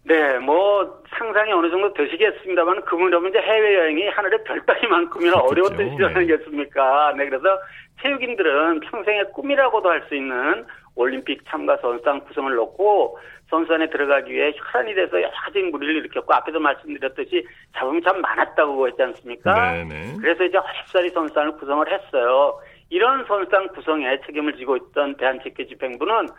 네, 0.07 0.39
뭐 0.39 1.01
상상이 1.17 1.51
어느 1.51 1.69
정도 1.69 1.93
되시겠습니다만 1.93 2.81
그분이라면 2.85 3.29
이제 3.29 3.39
해외 3.39 3.75
여행이 3.75 4.07
하늘의 4.07 4.43
별따기만큼이나 4.45 5.37
어려웠던 5.37 5.89
시절 5.91 6.15
아니겠습니까? 6.17 7.11
네. 7.17 7.23
네, 7.23 7.29
그래서 7.29 7.59
체육인들은 8.01 8.79
평생의 8.79 9.31
꿈이라고도 9.33 9.89
할 9.89 10.01
수 10.07 10.15
있는 10.15 10.65
올림픽 10.95 11.41
참가 11.49 11.75
선수단 11.77 12.21
구성을 12.21 12.53
놓고 12.55 13.19
선수단에 13.49 13.89
들어가기 13.89 14.31
위해 14.31 14.53
혈안이 14.55 14.95
돼서 14.95 15.21
여러 15.21 15.31
가지 15.43 15.61
무리를 15.61 15.97
일으켰고 15.97 16.33
앞에서 16.33 16.59
말씀드렸듯이 16.59 17.45
잡음이 17.75 18.01
참 18.01 18.21
많았다고 18.21 18.87
했지 18.87 19.01
않습니까? 19.03 19.73
네네. 19.73 20.15
그래서 20.21 20.43
이제 20.45 20.57
어렵사리 20.57 21.09
선수단을 21.09 21.57
구성을 21.57 21.85
했어요. 21.91 22.59
이런 22.89 23.25
선수단 23.25 23.67
구성에 23.69 24.21
책임을 24.25 24.55
지고 24.55 24.77
있던 24.77 25.17
대한체육 25.17 25.57
집행부는 25.67 26.29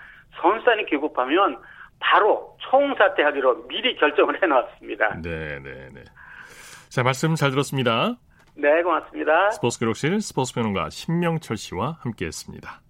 선수단이 0.40 0.87
귀국하면 0.87 1.59
바로 2.00 2.56
총사퇴하기로 2.70 3.66
미리 3.68 3.96
결정을 3.96 4.40
해놨습니다. 4.42 5.20
네 5.22 5.58
네 5.62 5.88
네. 5.94 6.04
자 6.88 7.02
말씀 7.02 7.34
잘 7.34 7.50
들었습니다. 7.50 8.16
네 8.54 8.82
고맙습니다. 8.82 9.50
스포츠 9.52 9.78
기록실 9.78 10.20
스포츠 10.20 10.54
평론가 10.54 10.90
신명철 10.90 11.56
씨와 11.56 11.98
함께했습니다. 12.00 12.80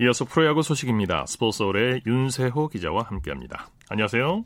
이어서 0.00 0.24
프로야구 0.24 0.62
소식입니다. 0.62 1.24
스포츠홀의 1.26 2.02
윤세호 2.06 2.68
기자와 2.68 3.02
함께합니다. 3.04 3.68
안녕하세요. 3.88 4.44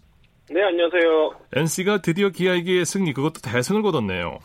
네, 0.51 0.63
안녕하세요. 0.63 1.33
NC가 1.55 1.99
드디어 2.03 2.29
기아에게 2.31 2.85
승리, 2.85 3.13
그것도 3.13 3.41
대승을 3.43 3.83
거뒀네요. 3.83 4.39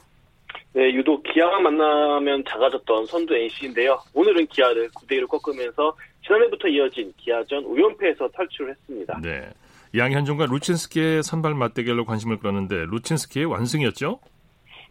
네, 0.74 0.92
유독 0.92 1.22
기아만 1.22 1.62
만나면 1.64 2.44
작아졌던 2.50 3.06
선두 3.06 3.36
NC인데요. 3.36 4.00
오늘은 4.16 4.48
기아를 4.48 4.90
9대1로 4.90 5.28
꺾으면서 5.28 5.96
지난해부터 6.26 6.68
이어진 6.68 7.14
기아전 7.18 7.64
오연패에서 7.64 8.28
탈출을 8.30 8.72
했습니다. 8.72 9.20
네. 9.22 9.50
양현종과 9.96 10.48
루친스키의 10.48 11.22
선발 11.22 11.54
맞대결로 11.54 12.06
관심을 12.06 12.40
끌었는데 12.40 12.86
루친스키의 12.90 13.46
완승이었죠? 13.46 14.20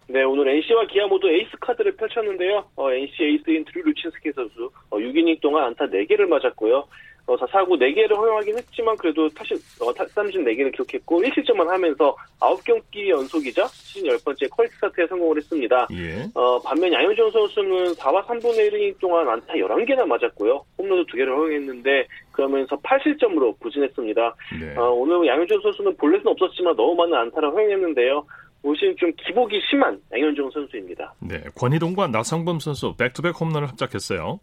네, 0.06 0.22
오늘 0.22 0.46
NC와 0.48 0.86
기아 0.86 1.06
모두 1.08 1.28
에이스 1.28 1.50
카드를 1.60 1.96
펼쳤는데요. 1.96 2.64
어, 2.76 2.92
NC 2.92 3.14
에이스인 3.20 3.64
드류 3.64 3.82
루친스키 3.86 4.30
선수 4.32 4.70
어, 4.90 4.98
6이닝 4.98 5.40
동안 5.40 5.64
안타 5.64 5.86
4개를 5.86 6.26
맞았고요. 6.28 6.86
어, 7.26 7.36
사구 7.46 7.76
4개를 7.76 8.16
허용하긴 8.16 8.58
했지만 8.58 8.96
그래도 8.96 9.28
타실, 9.30 9.56
어, 9.80 9.92
삼진 9.92 10.44
4개를 10.44 10.72
기록했고 10.72 11.22
1실점만 11.22 11.66
하면서 11.66 12.16
9경기 12.40 13.08
연속이자 13.08 13.66
시즌 13.68 14.08
10번째 14.10 14.50
퀄리티 14.50 14.74
스타트에 14.74 15.06
성공을 15.06 15.36
했습니다. 15.36 15.86
예. 15.92 16.28
어, 16.34 16.58
반면 16.60 16.92
양현종 16.92 17.30
선수는 17.30 17.92
4와 17.94 18.24
3분의 18.26 18.70
1이닝 18.70 18.98
동안 18.98 19.28
안타 19.28 19.54
11개나 19.54 20.04
맞았고요. 20.04 20.64
홈런도 20.78 21.06
2개를 21.12 21.28
허용했는데 21.28 22.06
그러면서 22.32 22.76
8실점으로 22.80 23.58
부진했습니다. 23.60 24.34
네. 24.60 24.76
어, 24.76 24.90
오늘 24.90 25.26
양현종 25.26 25.60
선수는 25.60 25.96
볼넷은 25.96 26.26
없었지만 26.26 26.74
너무 26.76 26.94
많은 26.96 27.14
안타를 27.14 27.52
허용했는데요. 27.52 28.24
올 28.62 28.71
시즌 28.71 28.96
좀 28.96 29.12
기복이 29.16 29.60
심한 29.68 30.00
양현종 30.12 30.50
선수입니다. 30.50 31.14
네, 31.20 31.42
권희동과 31.56 32.08
나성범 32.08 32.60
선수 32.60 32.94
백투백 32.96 33.40
홈런을 33.40 33.68
합작했어요. 33.68 34.38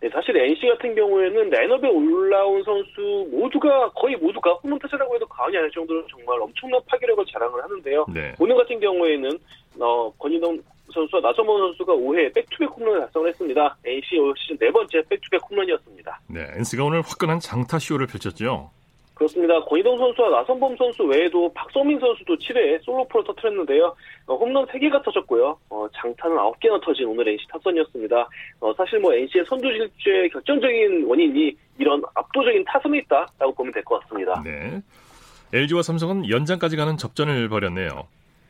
네, 0.00 0.10
사실 0.10 0.36
NC 0.36 0.68
같은 0.68 0.94
경우에는 0.94 1.50
라인업에 1.50 1.88
올라온 1.88 2.62
선수 2.64 3.28
모두가 3.30 3.90
거의 3.92 4.14
모두가 4.16 4.52
홈런 4.54 4.78
타자라고 4.78 5.14
해도 5.14 5.26
과언이 5.26 5.56
아닐 5.56 5.70
정도로 5.70 6.06
정말 6.08 6.40
엄청난 6.40 6.80
파괴력을 6.86 7.24
자랑을 7.32 7.62
하는데요. 7.62 8.06
네. 8.12 8.34
오늘 8.38 8.56
같은 8.56 8.78
경우에는 8.78 9.30
어, 9.80 10.12
권희동 10.18 10.62
선수와 10.92 11.20
나성범 11.22 11.58
선수가 11.58 11.94
5회 11.94 12.34
백투백 12.34 12.70
홈런을 12.76 13.00
달성을 13.00 13.28
했습니다. 13.28 13.76
NC 13.84 14.18
올 14.18 14.34
시즌 14.36 14.58
네 14.58 14.70
번째 14.70 15.02
백투백 15.08 15.40
홈런이었습니다. 15.50 16.20
네, 16.28 16.46
NC가 16.56 16.84
오늘 16.84 17.00
화끈한 17.00 17.40
장타 17.40 17.78
쇼를 17.78 18.06
펼쳤죠. 18.06 18.70
그렇습니다. 19.16 19.58
권희동 19.64 19.96
선수와 19.98 20.28
나성범 20.28 20.76
선수 20.76 21.02
외에도 21.04 21.50
박석민 21.54 21.98
선수도 21.98 22.36
7회에 22.36 22.82
솔로포 22.84 23.24
터트렸는데요. 23.24 23.96
어, 24.26 24.34
홈런 24.36 24.66
3개가 24.66 25.02
터졌고요. 25.02 25.58
어, 25.70 25.86
장타는 25.96 26.36
9개나 26.36 26.84
터진 26.84 27.06
오늘 27.06 27.26
NC 27.28 27.46
타선이었습니다. 27.50 28.28
어, 28.60 28.74
사실 28.74 28.98
뭐 29.00 29.14
NC의 29.14 29.46
선두 29.46 29.66
질주의 29.72 30.28
결정적인 30.28 31.06
원인이 31.06 31.56
이런 31.78 32.02
압도적인 32.14 32.62
타선이 32.66 32.98
있다라고 32.98 33.54
보면 33.54 33.72
될 33.72 33.82
것 33.84 34.00
같습니다. 34.02 34.42
네. 34.44 34.82
LG와 35.54 35.80
삼성은 35.80 36.28
연장까지 36.28 36.76
가는 36.76 36.98
접전을 36.98 37.48
벌였네요. 37.48 37.88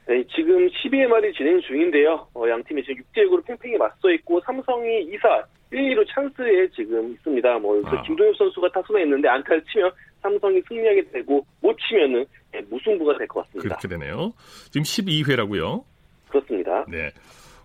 네, 0.08 0.22
지금 0.34 0.68
12회 0.68 1.06
말이 1.08 1.32
진행 1.34 1.60
중인데요. 1.62 2.28
어, 2.34 2.48
양 2.48 2.62
팀이 2.64 2.82
지금 2.84 3.02
6대 3.12 3.26
6으로 3.28 3.44
팽팽히 3.44 3.76
맞서 3.76 4.10
있고 4.12 4.40
삼성이 4.40 5.10
2사 5.10 5.44
1, 5.72 5.96
2로 5.96 6.06
찬스에 6.08 6.68
지금 6.76 7.12
있습니다. 7.12 7.58
뭐 7.58 7.82
아. 7.84 8.02
김동엽 8.02 8.36
선수가 8.36 8.68
타선에 8.70 9.02
있는데 9.02 9.28
안타를 9.28 9.64
치면 9.64 9.90
삼성이 10.22 10.62
승리하게 10.68 11.10
되고 11.10 11.44
못 11.60 11.76
치면은 11.88 12.24
네, 12.52 12.60
무승부가 12.70 13.18
될 13.18 13.26
것 13.26 13.44
같습니다. 13.46 13.76
그렇게 13.76 13.88
되네요. 13.88 14.32
지금 14.70 14.82
12회라고요? 14.84 15.82
그렇습니다. 16.28 16.84
네. 16.88 17.10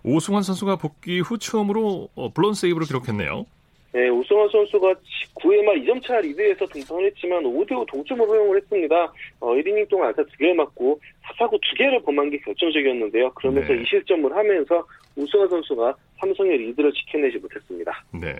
오승환 0.04 0.42
선수가 0.42 0.76
복귀 0.76 1.20
후 1.20 1.38
처음으로 1.38 2.08
어, 2.16 2.32
블론 2.32 2.54
세이브를 2.54 2.88
기록했네요. 2.88 3.44
네, 3.92 4.08
오승환 4.08 4.48
선수가 4.48 4.94
9회 5.34 5.62
말 5.64 5.76
2점 5.82 6.02
차 6.02 6.18
리드에서 6.20 6.64
등판을 6.66 7.06
했지만 7.06 7.42
5대5 7.42 7.86
동점을 7.88 8.26
허용을 8.26 8.56
했습니다. 8.56 9.12
어, 9.40 9.48
1이닝 9.52 9.88
동안 9.88 10.08
안타 10.08 10.22
2개를 10.22 10.54
맞고 10.54 10.98
4사구 11.24 11.60
2개를 11.60 12.02
범한 12.04 12.30
게 12.30 12.38
결정적이었는데요. 12.38 13.30
그러면서 13.34 13.72
네. 13.72 13.82
2실점을 13.82 14.30
하면서 14.32 14.86
오승환 15.16 15.48
선수가 15.48 15.94
삼성의 16.20 16.56
리드를 16.56 16.90
지켜내지 16.92 17.38
못했습니다. 17.38 18.04
네. 18.12 18.34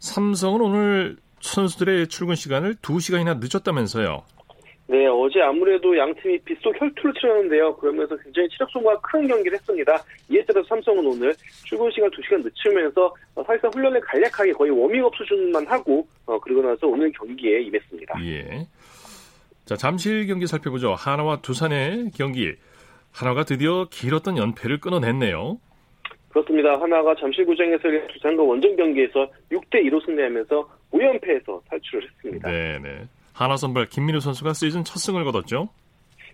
삼성은 0.00 0.60
오늘 0.60 1.16
선수들의 1.40 2.08
출근 2.08 2.34
시간을 2.34 2.74
2시간이나 2.76 3.38
늦췄다면서요. 3.40 4.24
네, 4.86 5.06
어제 5.06 5.40
아무래도 5.40 5.96
양 5.96 6.14
팀이 6.14 6.38
빗속 6.40 6.78
혈투를 6.78 7.14
치렀는데요. 7.14 7.74
그러면서 7.76 8.16
굉장히 8.16 8.48
체력 8.50 8.70
소모가 8.70 9.00
큰 9.00 9.26
경기를 9.26 9.56
했습니다. 9.56 9.96
이에 10.30 10.44
따라서 10.46 10.66
삼성은 10.68 11.06
오늘 11.06 11.34
출근 11.64 11.90
시간 11.90 12.10
2시간 12.10 12.42
늦추면서 12.42 13.14
사실상 13.46 13.70
훈련을 13.72 14.00
간략하게 14.00 14.52
거의 14.52 14.70
워밍업 14.70 15.14
수준만 15.16 15.66
하고 15.66 16.06
어, 16.26 16.38
그리고 16.38 16.60
나서 16.60 16.86
오늘 16.86 17.10
경기에 17.12 17.62
임했습니다. 17.62 18.24
예. 18.24 18.66
자, 19.64 19.76
잠실 19.76 20.26
경기 20.26 20.46
살펴보죠. 20.46 20.92
하나와 20.92 21.40
두산의 21.40 22.10
경기. 22.14 22.54
하나가 23.10 23.44
드디어 23.44 23.86
길었던 23.90 24.36
연패를 24.36 24.80
끊어냈네요. 24.80 25.58
그렇습니다. 26.28 26.78
하나가 26.80 27.14
잠실구장에서 27.14 27.82
두산과 28.12 28.42
원정 28.42 28.76
경기에서 28.76 29.30
6대 29.52 29.86
2로 29.86 30.04
승리하면서 30.04 30.68
5연패에서 30.92 31.60
탈출을 31.70 32.08
했습니다. 32.08 32.50
네 32.50 32.78
네. 32.80 33.08
하나 33.34 33.56
선발 33.56 33.88
김민우 33.88 34.20
선수가 34.20 34.52
시즌 34.54 34.84
첫 34.84 34.98
승을 34.98 35.24
거뒀죠. 35.24 35.68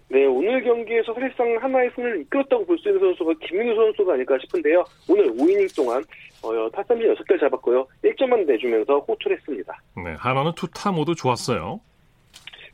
네, 0.08 0.26
오늘 0.26 0.62
경기에서 0.62 1.14
사실상 1.14 1.56
하나의 1.60 1.90
승을 1.94 2.20
이끌었다고 2.22 2.66
볼 2.66 2.78
수 2.78 2.88
있는 2.88 3.00
선수가 3.00 3.32
김민우 3.46 3.74
선수가 3.74 4.12
아닐까 4.12 4.36
싶은데요. 4.40 4.84
오늘 5.08 5.26
5이닝 5.32 5.74
동안 5.74 6.04
어, 6.42 6.70
타삼진 6.70 7.14
6개를 7.14 7.40
잡았고요. 7.40 7.86
1점만 8.04 8.44
내주면서 8.46 8.98
호투를 9.00 9.36
했습니다. 9.38 9.80
네, 9.96 10.14
하나는 10.18 10.52
투타 10.54 10.92
모두 10.92 11.14
좋았어요. 11.14 11.80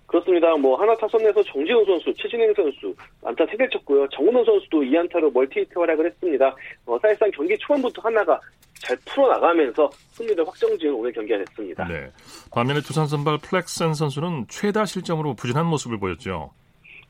그렇습니다. 0.07 0.57
뭐 0.57 0.81
하나 0.81 0.95
타선에서 0.97 1.43
정진호 1.43 1.85
선수, 1.85 2.15
최진행 2.15 2.55
선수 2.55 2.95
안타 3.25 3.45
3개 3.45 3.71
쳤고요. 3.73 4.09
정은호 4.11 4.45
선수도 4.45 4.81
2안타로 4.83 5.33
멀티히트 5.33 5.79
활약을 5.79 6.07
했습니다. 6.07 6.55
어, 6.87 6.99
사실상 7.01 7.31
경기 7.33 7.57
초반부터 7.59 8.03
하나가 8.03 8.41
잘 8.87 8.96
풀어나가면서 9.05 9.90
승리를 10.12 10.46
확정지은 10.46 10.94
오늘 10.94 11.12
경기가 11.12 11.38
됐습니다. 11.38 11.85
네. 11.88 12.09
반면에 12.53 12.81
두산 12.81 13.07
선발 13.07 13.38
플렉센 13.39 13.95
선수는 13.94 14.46
최다 14.49 14.85
실점으로 14.87 15.35
부진한 15.35 15.66
모습을 15.66 15.99
보였죠. 15.99 16.53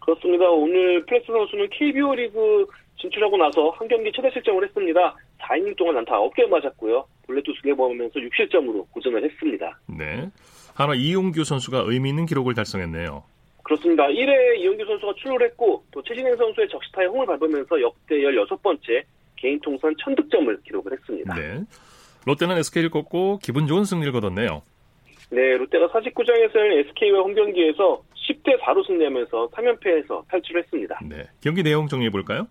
그렇습니다. 0.01 0.49
오늘 0.49 1.05
플렉센 1.05 1.35
선수는 1.35 1.69
KBO 1.71 2.15
리그 2.15 2.67
진출하고 2.99 3.37
나서 3.37 3.69
한 3.71 3.87
경기 3.89 4.11
최다 4.11 4.31
실점을 4.31 4.65
했습니다. 4.65 5.17
4이닝 5.39 5.77
동안 5.77 5.99
안타 5.99 6.13
9개 6.15 6.47
맞았고요. 6.49 7.05
볼넷도 7.27 7.53
2개 7.53 7.75
먹으면서 7.75 8.21
6실점으로 8.21 8.91
고전을 8.93 9.23
했습니다. 9.25 9.79
네. 9.87 10.31
한화 10.75 10.95
이용규 10.95 11.45
선수가 11.45 11.85
의미 11.87 12.09
있는 12.09 12.25
기록을 12.25 12.55
달성했네요. 12.55 13.23
그렇습니다. 13.63 14.07
1회 14.07 14.61
이용규 14.61 14.85
선수가 14.87 15.13
출루를 15.19 15.49
했고 15.49 15.85
또 15.91 16.03
최진행 16.03 16.37
선수의 16.37 16.69
적시타에 16.71 17.07
홈을 17.07 17.27
밟으면서 17.27 17.83
역대 17.83 18.15
16번째 18.17 19.03
개인 19.47 19.61
통산 19.61 19.95
1000득점을 19.95 20.65
기록을 20.65 20.93
했습니다. 20.93 21.35
네. 21.37 21.63
롯데는 22.27 22.59
SK를 22.59 22.91
꺾고 22.91 23.39
기분 23.39 23.69
좋은 23.69 23.85
승리를 23.85 24.11
거뒀네요. 24.13 24.63
네, 25.31 25.57
롯데가 25.57 25.89
사직구장에서는 25.93 26.79
SK와 26.89 27.21
홈경기에서 27.21 28.03
10대 28.29 28.61
4로 28.61 28.85
승리하면서 28.85 29.51
3연패에서 29.51 30.27
탈출을 30.29 30.63
했습니다. 30.63 30.99
네. 31.09 31.25
경기 31.41 31.63
내용 31.63 31.87
정리해 31.87 32.11
볼까요? 32.11 32.49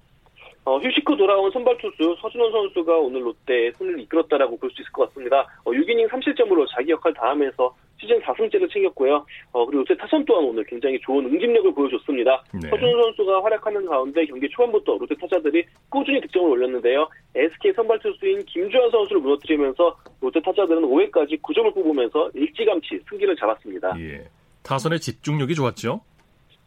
어, 0.65 0.79
휴식 0.79 1.07
후 1.07 1.15
돌아온 1.15 1.51
선발 1.51 1.77
투수 1.77 2.17
서준원 2.19 2.51
선수가 2.51 2.97
오늘 2.97 3.23
롯데의 3.23 3.71
승리를 3.77 3.99
이끌었다라고 4.01 4.57
볼 4.57 4.71
수 4.71 4.81
있을 4.81 4.91
것 4.91 5.07
같습니다. 5.09 5.45
어, 5.63 5.71
6이닝 5.71 6.09
3실점으로 6.09 6.65
자기 6.75 6.89
역할 6.91 7.13
다하면서 7.13 7.75
시즌 8.01 8.19
4승째를 8.19 8.71
챙겼고요. 8.73 9.25
어, 9.51 9.65
그리고 9.65 9.83
롯데 9.83 9.95
타선 9.95 10.25
또한 10.25 10.43
오늘 10.43 10.63
굉장히 10.65 10.99
좋은 11.01 11.23
응집력을 11.25 11.71
보여줬습니다. 11.73 12.43
네. 12.53 12.69
서준원 12.69 13.03
선수가 13.03 13.43
활약하는 13.43 13.85
가운데 13.85 14.25
경기 14.25 14.49
초반부터 14.49 14.97
롯데 14.97 15.15
타자들이 15.15 15.63
꾸준히 15.89 16.19
득점을 16.21 16.49
올렸는데요. 16.49 17.07
SK 17.35 17.73
선발 17.73 17.99
투수인 17.99 18.43
김주환 18.45 18.89
선수를 18.89 19.21
무너뜨리면서 19.21 19.95
롯데 20.19 20.41
타자들은 20.41 20.81
5회까지 20.81 21.41
9점을 21.41 21.73
뽑으면서 21.75 22.31
일찌감치 22.33 23.01
승기를 23.07 23.35
잡았습니다. 23.35 23.95
예. 23.99 24.25
타선의 24.63 24.99
집중력이 24.99 25.53
좋았죠? 25.53 26.01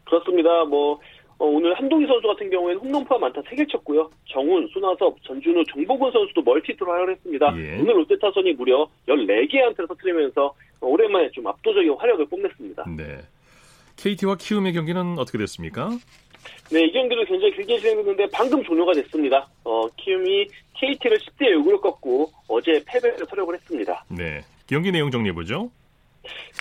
그렇습니다. 0.05 0.63
뭐 0.65 0.99
어, 1.39 1.45
오늘 1.45 1.73
한동희 1.73 2.05
선수 2.05 2.27
같은 2.27 2.49
경우에는 2.49 2.81
홈런 2.81 3.03
포함 3.05 3.23
안타 3.23 3.41
3개 3.41 3.67
쳤고요. 3.71 4.09
정훈, 4.25 4.67
손아섭, 4.73 5.15
전준우, 5.23 5.63
정복은 5.71 6.11
선수도 6.11 6.41
멀티히트로 6.41 6.91
활약했습니다. 6.91 7.55
예. 7.57 7.79
오늘 7.79 7.95
롯데 7.95 8.19
타선이 8.19 8.53
무려 8.53 8.87
14개의 9.07 9.63
안타를 9.67 9.87
터뜨리면서 9.87 10.53
오랜만에 10.81 11.31
좀 11.31 11.47
압도적인 11.47 11.95
화력을 11.97 12.25
뽐냈습니다. 12.27 12.85
네. 12.97 13.19
KT와 13.95 14.35
키움의 14.35 14.73
경기는 14.73 15.17
어떻게 15.17 15.37
됐습니까? 15.37 15.89
네, 16.71 16.83
이 16.83 16.91
경기도 16.91 17.23
굉장히 17.23 17.53
길게 17.55 17.79
진행됐는데 17.79 18.27
방금 18.33 18.61
종료가 18.63 18.93
됐습니다. 18.93 19.47
어, 19.63 19.87
키움이 19.95 20.47
KT를 20.75 21.17
10대 21.19 21.47
6으로 21.55 21.79
꺾고 21.79 22.31
어제 22.49 22.83
패배를 22.85 23.25
서력을 23.25 23.53
했습니다. 23.55 24.05
네. 24.09 24.41
경기 24.67 24.91
내용 24.91 25.09
정리해보죠. 25.09 25.71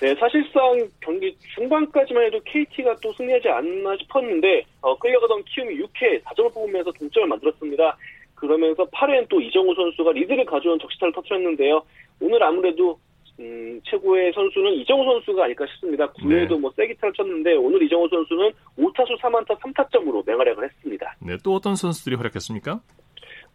네, 0.01 0.15
사실상 0.15 0.89
경기 1.01 1.37
중반까지만 1.55 2.25
해도 2.25 2.41
KT가 2.45 2.95
또 3.03 3.13
승리하지 3.13 3.49
않나 3.49 3.97
싶었는데 3.97 4.65
어, 4.81 4.97
끌려가던 4.99 5.45
키움이 5.45 5.77
6회 5.77 6.23
4점을 6.23 6.55
뽑으면서 6.55 6.93
동점을 6.93 7.29
만들었습니다. 7.29 7.97
그러면서 8.35 8.85
8회엔 8.87 9.29
또 9.29 9.41
이정우 9.41 9.75
선수가 9.75 10.13
리드를 10.13 10.45
가져온 10.45 10.79
적시타를 10.79 11.13
터뜨렸는데요. 11.13 11.83
오늘 12.21 12.43
아무래도 12.43 12.99
음, 13.41 13.81
최고의 13.85 14.33
선수는 14.33 14.73
이정우 14.75 15.05
선수가 15.05 15.45
아닐까 15.45 15.65
싶습니다. 15.67 16.11
9회에도 16.13 16.51
네. 16.51 16.57
뭐 16.57 16.73
세기타를 16.77 17.13
쳤는데 17.15 17.55
오늘 17.55 17.83
이정우 17.83 18.09
선수는 18.09 18.51
5타수 18.79 19.19
3안타 19.21 19.59
3타점으로 19.61 20.27
맹활약을 20.27 20.65
했습니다. 20.65 21.17
네, 21.21 21.37
또 21.45 21.55
어떤 21.55 21.77
선수들이 21.77 22.17
활약했습니까? 22.17 22.81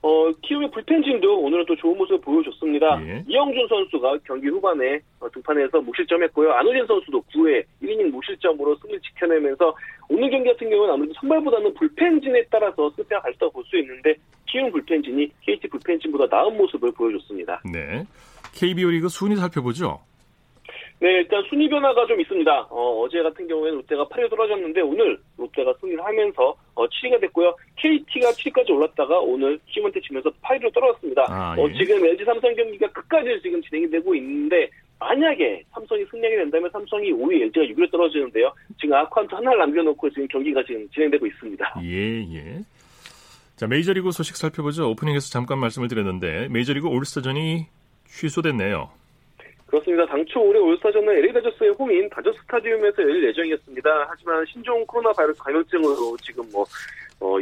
어, 0.04 0.30
키움의 0.42 0.70
불펜진도 0.72 1.40
오늘은 1.40 1.66
또 1.66 1.76
좋은 1.78 1.98
모습을 1.98 2.20
보여줬습니다. 2.20 3.02
예. 3.08 3.24
이영준 3.26 3.68
선수가 3.70 4.18
경기 4.26 4.50
후반에 4.50 5.00
어, 5.22 5.30
두 5.32 5.42
판에서 5.42 5.80
무실점했고요. 5.80 6.52
안우진 6.52 6.86
선수도 6.86 7.24
9회 7.34 7.64
1이닝 7.82 8.12
무실점으로 8.12 8.76
승리를 8.76 9.00
지켜내면서 9.00 9.74
오늘 10.10 10.30
경기 10.30 10.50
같은 10.50 10.70
경우는 10.70 10.94
아무래도 10.94 11.14
선발보다는 11.22 11.74
불펜진에 11.76 12.44
따라서 12.52 12.92
승패가 12.98 13.22
갈렸다고 13.22 13.54
볼수 13.54 13.78
있는데 13.78 14.16
키움 14.46 14.70
불펜진이 14.72 15.32
KT 15.42 15.70
불펜진보다 15.70 16.36
나은 16.36 16.58
모습을 16.58 16.92
보여줬습니다. 16.92 17.62
네. 17.72 18.06
KBO 18.54 18.90
리그 18.90 19.08
순위 19.08 19.38
살펴보죠. 19.38 20.02
네, 21.04 21.16
일단 21.16 21.44
순위 21.50 21.68
변화가 21.68 22.08
좀 22.08 22.22
있습니다. 22.22 22.68
어, 22.70 23.06
제 23.12 23.22
같은 23.22 23.46
경우에는 23.46 23.80
롯데가 23.80 24.06
8위로 24.06 24.30
떨어졌는데 24.30 24.80
오늘 24.80 25.20
롯데가 25.38 25.74
승리를 25.82 26.02
하면서 26.02 26.56
어, 26.76 26.88
7위가 26.88 27.20
됐고요. 27.20 27.54
KT가 27.76 28.30
7위까지 28.30 28.70
올랐다가 28.70 29.20
오늘 29.20 29.60
키움한테 29.68 30.00
지면서 30.00 30.32
8위로 30.42 30.74
떨어졌습니다. 30.74 31.26
아, 31.28 31.56
어, 31.56 31.56
예. 31.58 31.62
어, 31.62 31.74
지금 31.78 32.06
LG 32.06 32.24
삼성 32.24 32.56
경기가 32.56 32.90
끝까지 32.94 33.38
지금 33.44 33.62
진행이 33.64 33.90
되고 33.90 34.16
있는데 34.16 34.70
만약에 34.98 35.64
삼성이 35.74 36.06
승리하게 36.06 36.38
된다면 36.38 36.70
삼성이 36.72 37.12
5위, 37.12 37.42
LG가 37.42 37.66
6위로 37.66 37.92
떨어지는데요. 37.92 38.54
지금 38.80 38.96
아쿠안트 38.96 39.36
하나를 39.36 39.60
남겨놓고 39.60 40.10
지금 40.10 40.26
경기가 40.30 40.64
지금 40.64 40.88
진행되고 40.92 41.28
있습니다. 41.28 41.82
예, 41.84 42.24
예. 42.34 42.62
자, 43.58 43.68
메이저리그 43.68 44.10
소식 44.12 44.38
살펴보죠. 44.38 44.90
오프닝에서 44.92 45.30
잠깐 45.32 45.60
말씀을 45.60 45.90
드렸는데 45.90 46.48
메이저리그 46.48 46.88
올스타전이 46.88 47.66
취소됐네요. 48.06 49.03
그렇습니다. 49.74 50.06
당초 50.06 50.40
올해 50.40 50.60
올스타전은 50.60 51.18
LA 51.18 51.34
다저스의 51.34 51.72
홈인 51.72 52.08
다저스 52.10 52.38
스타디움에서 52.44 53.02
열릴 53.02 53.30
예정이었습니다. 53.30 54.06
하지만 54.08 54.46
신종 54.46 54.86
코로나 54.86 55.12
바이러스 55.14 55.40
감염증으로 55.40 56.16
지금 56.22 56.48
뭐 56.52 56.64
어, 57.20 57.38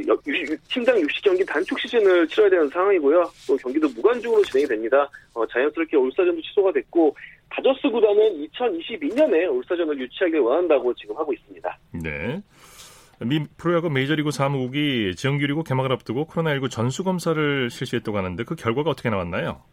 팀당 0.70 0.96
60경기 0.96 1.46
단축 1.46 1.78
시즌을 1.78 2.26
치러야 2.30 2.50
되는 2.50 2.70
상황이고요. 2.70 3.30
또 3.48 3.58
경기도 3.58 3.90
무관중으로 3.90 4.42
진행이 4.44 4.66
됩니다. 4.66 5.10
어, 5.34 5.46
자연스럽게 5.46 5.98
올스타전도 5.98 6.42
취소가 6.42 6.72
됐고 6.72 7.14
다저스 7.50 7.90
구단은 7.90 8.48
2022년에 8.48 9.54
올스타전을 9.54 10.00
유치하길 10.00 10.40
원한다고 10.40 10.94
지금 10.94 11.18
하고 11.18 11.34
있습니다. 11.34 11.78
네. 12.02 12.42
미 13.20 13.46
프로야구 13.58 13.90
메이저리그 13.90 14.32
사무국이 14.32 15.16
정규리그 15.18 15.64
개막을 15.64 15.92
앞두고 15.92 16.28
코로나19 16.28 16.72
전수 16.72 17.04
검사를 17.04 17.70
실시했다고 17.70 18.18
하는데 18.18 18.42
그 18.46 18.56
결과가 18.56 18.90
어떻게 18.92 19.10
나왔나요? 19.10 19.64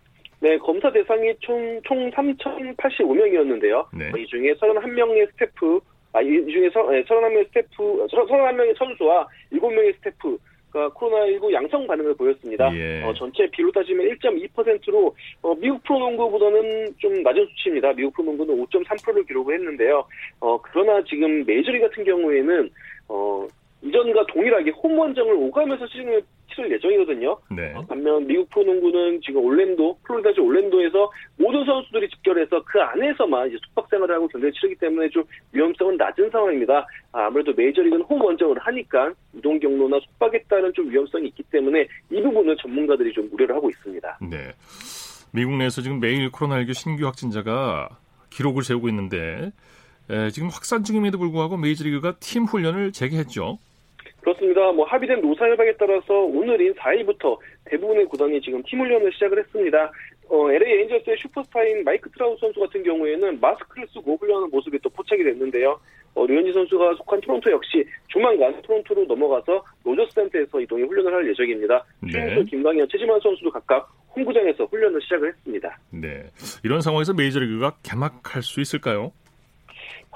네, 0.40 0.56
검사 0.58 0.90
대상이 0.92 1.34
총, 1.40 1.80
총 1.84 2.10
3,085명이었는데요. 2.10 3.86
네. 3.92 4.10
이 4.16 4.26
중에 4.26 4.54
31명의 4.54 5.30
스태프, 5.32 5.80
아, 6.12 6.22
이 6.22 6.46
중에 6.46 6.70
서 6.70 6.88
네, 6.90 7.02
31명의 7.04 7.46
스태프, 7.48 8.06
31명의 8.10 8.76
선수와 8.78 9.26
7명의 9.52 9.94
스태프 9.96 10.38
가 10.70 10.86
코로나19 10.90 11.50
양성 11.50 11.86
반응을 11.86 12.14
보였습니다. 12.14 12.70
예. 12.76 13.02
어, 13.02 13.14
전체 13.14 13.48
비로 13.50 13.72
따지면 13.72 14.06
1.2%로 14.06 15.14
어, 15.40 15.54
미국 15.54 15.82
프로농구보다는 15.84 16.94
좀 16.98 17.22
낮은 17.22 17.46
수치입니다. 17.46 17.94
미국 17.94 18.12
프로농구는 18.14 18.54
5.3%를 18.66 19.24
기록을 19.24 19.54
했는데요. 19.54 20.04
어, 20.40 20.60
그러나 20.60 21.02
지금 21.04 21.42
메이저리그 21.46 21.80
같은 21.80 22.04
경우에는 22.04 22.70
어, 23.08 23.46
이전과 23.82 24.26
동일하게 24.26 24.70
홈 24.70 24.98
원정을 24.98 25.34
오가면서 25.34 25.86
시즌을 25.86 26.22
치를 26.50 26.72
예정이거든요. 26.72 27.38
네. 27.50 27.74
반면 27.88 28.26
미국 28.26 28.48
프로농구는 28.50 29.20
지금 29.22 29.44
올랜도, 29.44 29.98
플로리다주 30.04 30.40
올랜도에서 30.40 31.10
모든 31.36 31.64
선수들이 31.64 32.08
집결해서 32.08 32.62
그 32.64 32.80
안에서만 32.80 33.48
이제 33.48 33.58
숙박 33.66 33.88
생활을 33.88 34.14
하고 34.14 34.26
경기를 34.28 34.52
치르기 34.52 34.74
때문에 34.76 35.08
좀 35.10 35.22
위험성은 35.52 35.96
낮은 35.96 36.30
상황입니다. 36.30 36.86
아, 37.12 37.30
무래도 37.30 37.52
메이저리그는 37.54 38.04
홈 38.04 38.20
원정을 38.20 38.58
하니까 38.58 39.12
이동 39.34 39.58
경로나 39.60 40.00
숙박에 40.00 40.42
따른 40.48 40.72
좀 40.72 40.90
위험성이 40.90 41.28
있기 41.28 41.44
때문에 41.44 41.86
이 42.10 42.20
부분을 42.20 42.56
전문가들이 42.56 43.12
좀 43.12 43.28
우려를 43.32 43.54
하고 43.54 43.70
있습니다. 43.70 44.18
네. 44.28 44.52
미국 45.32 45.56
내에서 45.56 45.82
지금 45.82 46.00
매일 46.00 46.30
코로나19 46.30 46.74
신규 46.74 47.06
확진자가 47.06 47.90
기록을 48.30 48.62
세우고 48.62 48.88
있는데 48.88 49.52
에, 50.10 50.30
지금 50.30 50.48
확산 50.48 50.84
중임에도 50.84 51.18
불구하고 51.18 51.56
메이저리그가 51.56 52.16
팀 52.18 52.44
훈련을 52.44 52.92
재개했죠. 52.92 53.58
그렇습니다. 54.20 54.72
뭐 54.72 54.84
합의된 54.86 55.20
노사 55.20 55.46
협약에 55.46 55.74
따라서 55.78 56.12
오늘인 56.12 56.74
4일부터 56.74 57.38
대부분의 57.64 58.06
구단이 58.06 58.40
지금 58.40 58.62
팀 58.66 58.80
훈련을 58.80 59.12
시작을 59.12 59.38
했습니다. 59.38 59.90
어, 60.28 60.50
LA 60.52 60.82
엔젤스의 60.82 61.16
슈퍼스타인 61.18 61.84
마이크 61.84 62.10
트라우트 62.10 62.40
선수 62.40 62.60
같은 62.60 62.82
경우에는 62.82 63.40
마스크를 63.40 63.86
쓰고 63.88 64.16
훈련하는 64.18 64.50
모습이 64.50 64.78
또 64.80 64.90
포착이 64.90 65.22
됐는데요. 65.24 65.80
어, 66.14 66.26
류현진 66.26 66.52
선수가 66.52 66.94
속한 66.96 67.20
토론토 67.22 67.50
역시 67.50 67.84
조만간 68.08 68.60
토론토로 68.62 69.04
넘어가서 69.04 69.64
로저스 69.84 70.12
센터에서 70.14 70.60
이동해 70.60 70.82
훈련을 70.84 71.14
할 71.14 71.30
예정입니다. 71.30 71.84
네. 72.00 72.44
김광현, 72.44 72.88
최지만 72.90 73.20
선수도 73.20 73.50
각각 73.50 73.88
홈구장에서 74.14 74.64
훈련을 74.64 75.00
시작을 75.02 75.28
했습니다. 75.32 75.78
네. 75.90 76.26
이런 76.64 76.80
상황에서 76.82 77.14
메이저리그가 77.14 77.78
개막할 77.82 78.42
수 78.42 78.60
있을까요? 78.60 79.12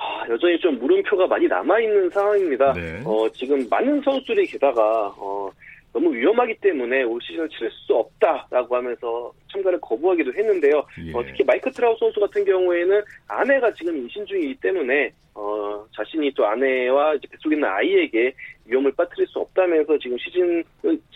아, 0.03 0.29
여전히 0.29 0.59
좀 0.59 0.79
물음표가 0.79 1.27
많이 1.29 1.47
남아있는 1.47 2.11
상황입니다. 2.11 2.73
네. 2.73 3.01
어, 3.05 3.29
지금 3.33 3.65
많은 3.71 4.01
선수들이 4.03 4.47
게다가, 4.47 5.15
어, 5.17 5.49
너무 5.93 6.15
위험하기 6.15 6.55
때문에 6.57 7.03
올 7.03 7.21
시즌을 7.23 7.49
치를 7.51 7.71
수 7.71 7.95
없다라고 7.95 8.77
하면서 8.77 9.33
참가를 9.53 9.79
거부하기도 9.81 10.33
했는데요. 10.33 10.85
예. 11.07 11.13
어, 11.13 11.23
특히 11.25 11.45
마이크 11.45 11.71
트라우 11.71 11.97
선수 11.99 12.19
같은 12.21 12.45
경우에는 12.45 13.03
아내가 13.29 13.73
지금 13.75 13.97
임신 13.97 14.25
중이기 14.25 14.55
때문에 14.57 15.13
어, 15.35 15.85
자신이 15.95 16.33
또 16.35 16.47
아내와 16.47 17.15
이제 17.15 17.27
뱃속에 17.31 17.57
있는 17.57 17.69
아이에게 17.69 18.35
위험을 18.67 18.93
빠뜨릴 18.93 19.27
수 19.27 19.39
없다면서 19.39 19.99
지금 19.99 20.17
시즌을 20.19 20.65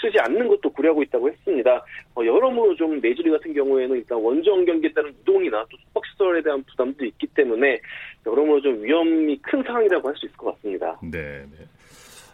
쓰지 0.00 0.18
않는 0.20 0.48
것도 0.48 0.70
고려하고 0.72 1.02
있다고 1.04 1.28
했습니다. 1.30 1.84
어, 2.14 2.24
여러모로 2.24 2.74
좀 2.76 3.00
메이저리 3.00 3.30
같은 3.30 3.54
경우에는 3.54 3.96
일단 3.96 4.18
원정 4.18 4.64
경기에 4.64 4.92
따른 4.92 5.14
이동이나 5.22 5.64
또 5.70 5.76
숙박시설에 5.78 6.42
대한 6.42 6.62
부담도 6.64 7.04
있기 7.04 7.26
때문에 7.28 7.78
여러모로 8.26 8.60
좀 8.60 8.82
위험이 8.82 9.38
큰 9.42 9.62
상황이라고 9.62 10.08
할 10.08 10.16
수 10.16 10.26
있을 10.26 10.36
것 10.36 10.54
같습니다. 10.56 10.98
네. 11.02 11.44
네. 11.50 11.64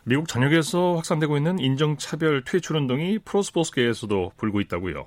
미국 0.05 0.27
전역에서 0.27 0.95
확산되고 0.97 1.37
있는 1.37 1.59
인종차별 1.61 2.43
퇴출 2.45 2.77
운동이 2.77 3.19
프로스포츠계에서도 3.21 4.33
불고 4.37 4.61
있다고요. 4.61 5.07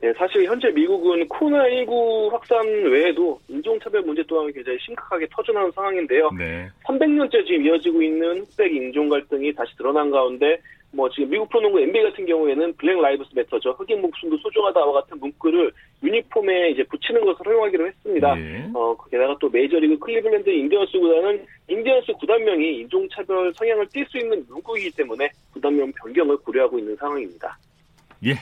네, 0.00 0.12
사실 0.18 0.44
현재 0.44 0.68
미국은 0.70 1.26
코로나19 1.28 2.30
확산 2.30 2.66
외에도 2.84 3.40
인종차별 3.48 4.02
문제 4.02 4.22
또한 4.26 4.52
굉장히 4.52 4.78
심각하게 4.80 5.26
터져나온 5.30 5.70
상황인데요. 5.72 6.30
네. 6.36 6.68
300년째 6.86 7.46
지금 7.46 7.66
이어지고 7.66 8.02
있는 8.02 8.40
흑백 8.40 8.74
인종 8.74 9.08
갈등이 9.08 9.54
다시 9.54 9.76
드러난 9.76 10.10
가운데 10.10 10.60
뭐 10.96 11.10
지금 11.10 11.28
미국 11.28 11.50
프로농구 11.50 11.78
NBA 11.78 12.10
같은 12.10 12.24
경우에는 12.24 12.72
Black 12.76 12.98
Lives 12.98 13.28
Matter죠. 13.34 13.72
흑인 13.72 14.00
목숨도 14.00 14.38
소중하다와 14.38 14.92
같은 14.92 15.20
문구를 15.20 15.70
유니폼에 16.02 16.70
이제 16.70 16.82
붙이는 16.84 17.22
것을 17.24 17.46
허용하기로 17.46 17.86
했습니다. 17.86 18.40
예. 18.40 18.70
어 18.72 18.96
게다가 19.10 19.36
또 19.38 19.50
메이저리그 19.50 19.98
클리블랜드 19.98 20.48
인디언스 20.48 20.98
구단은 20.98 21.46
인디언스 21.68 22.12
구단명이 22.14 22.80
인종차별 22.80 23.52
성향을 23.54 23.86
띌 23.88 24.08
수 24.08 24.16
있는 24.16 24.44
문구이기 24.48 24.92
때문에 24.92 25.28
구단명 25.52 25.92
변경을 25.92 26.38
고려하고 26.38 26.78
있는 26.78 26.96
상황입니다. 26.96 27.58
예, 28.24 28.34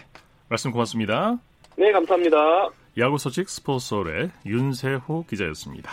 말씀 0.48 0.70
고맙습니다. 0.70 1.36
네, 1.76 1.90
감사합니다. 1.90 2.70
야구 2.98 3.18
소식 3.18 3.48
스포츠서울의 3.48 4.30
윤세호 4.46 5.24
기자였습니다. 5.28 5.90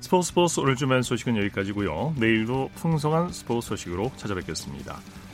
스포츠 0.00 0.28
스포츠 0.30 0.58
오늘 0.58 0.74
주말 0.74 1.04
소식은 1.04 1.36
여기까지고요. 1.36 2.14
내일도 2.18 2.68
풍성한 2.74 3.28
스포츠 3.28 3.68
소식으로 3.68 4.10
찾아뵙겠습니다. 4.16 5.21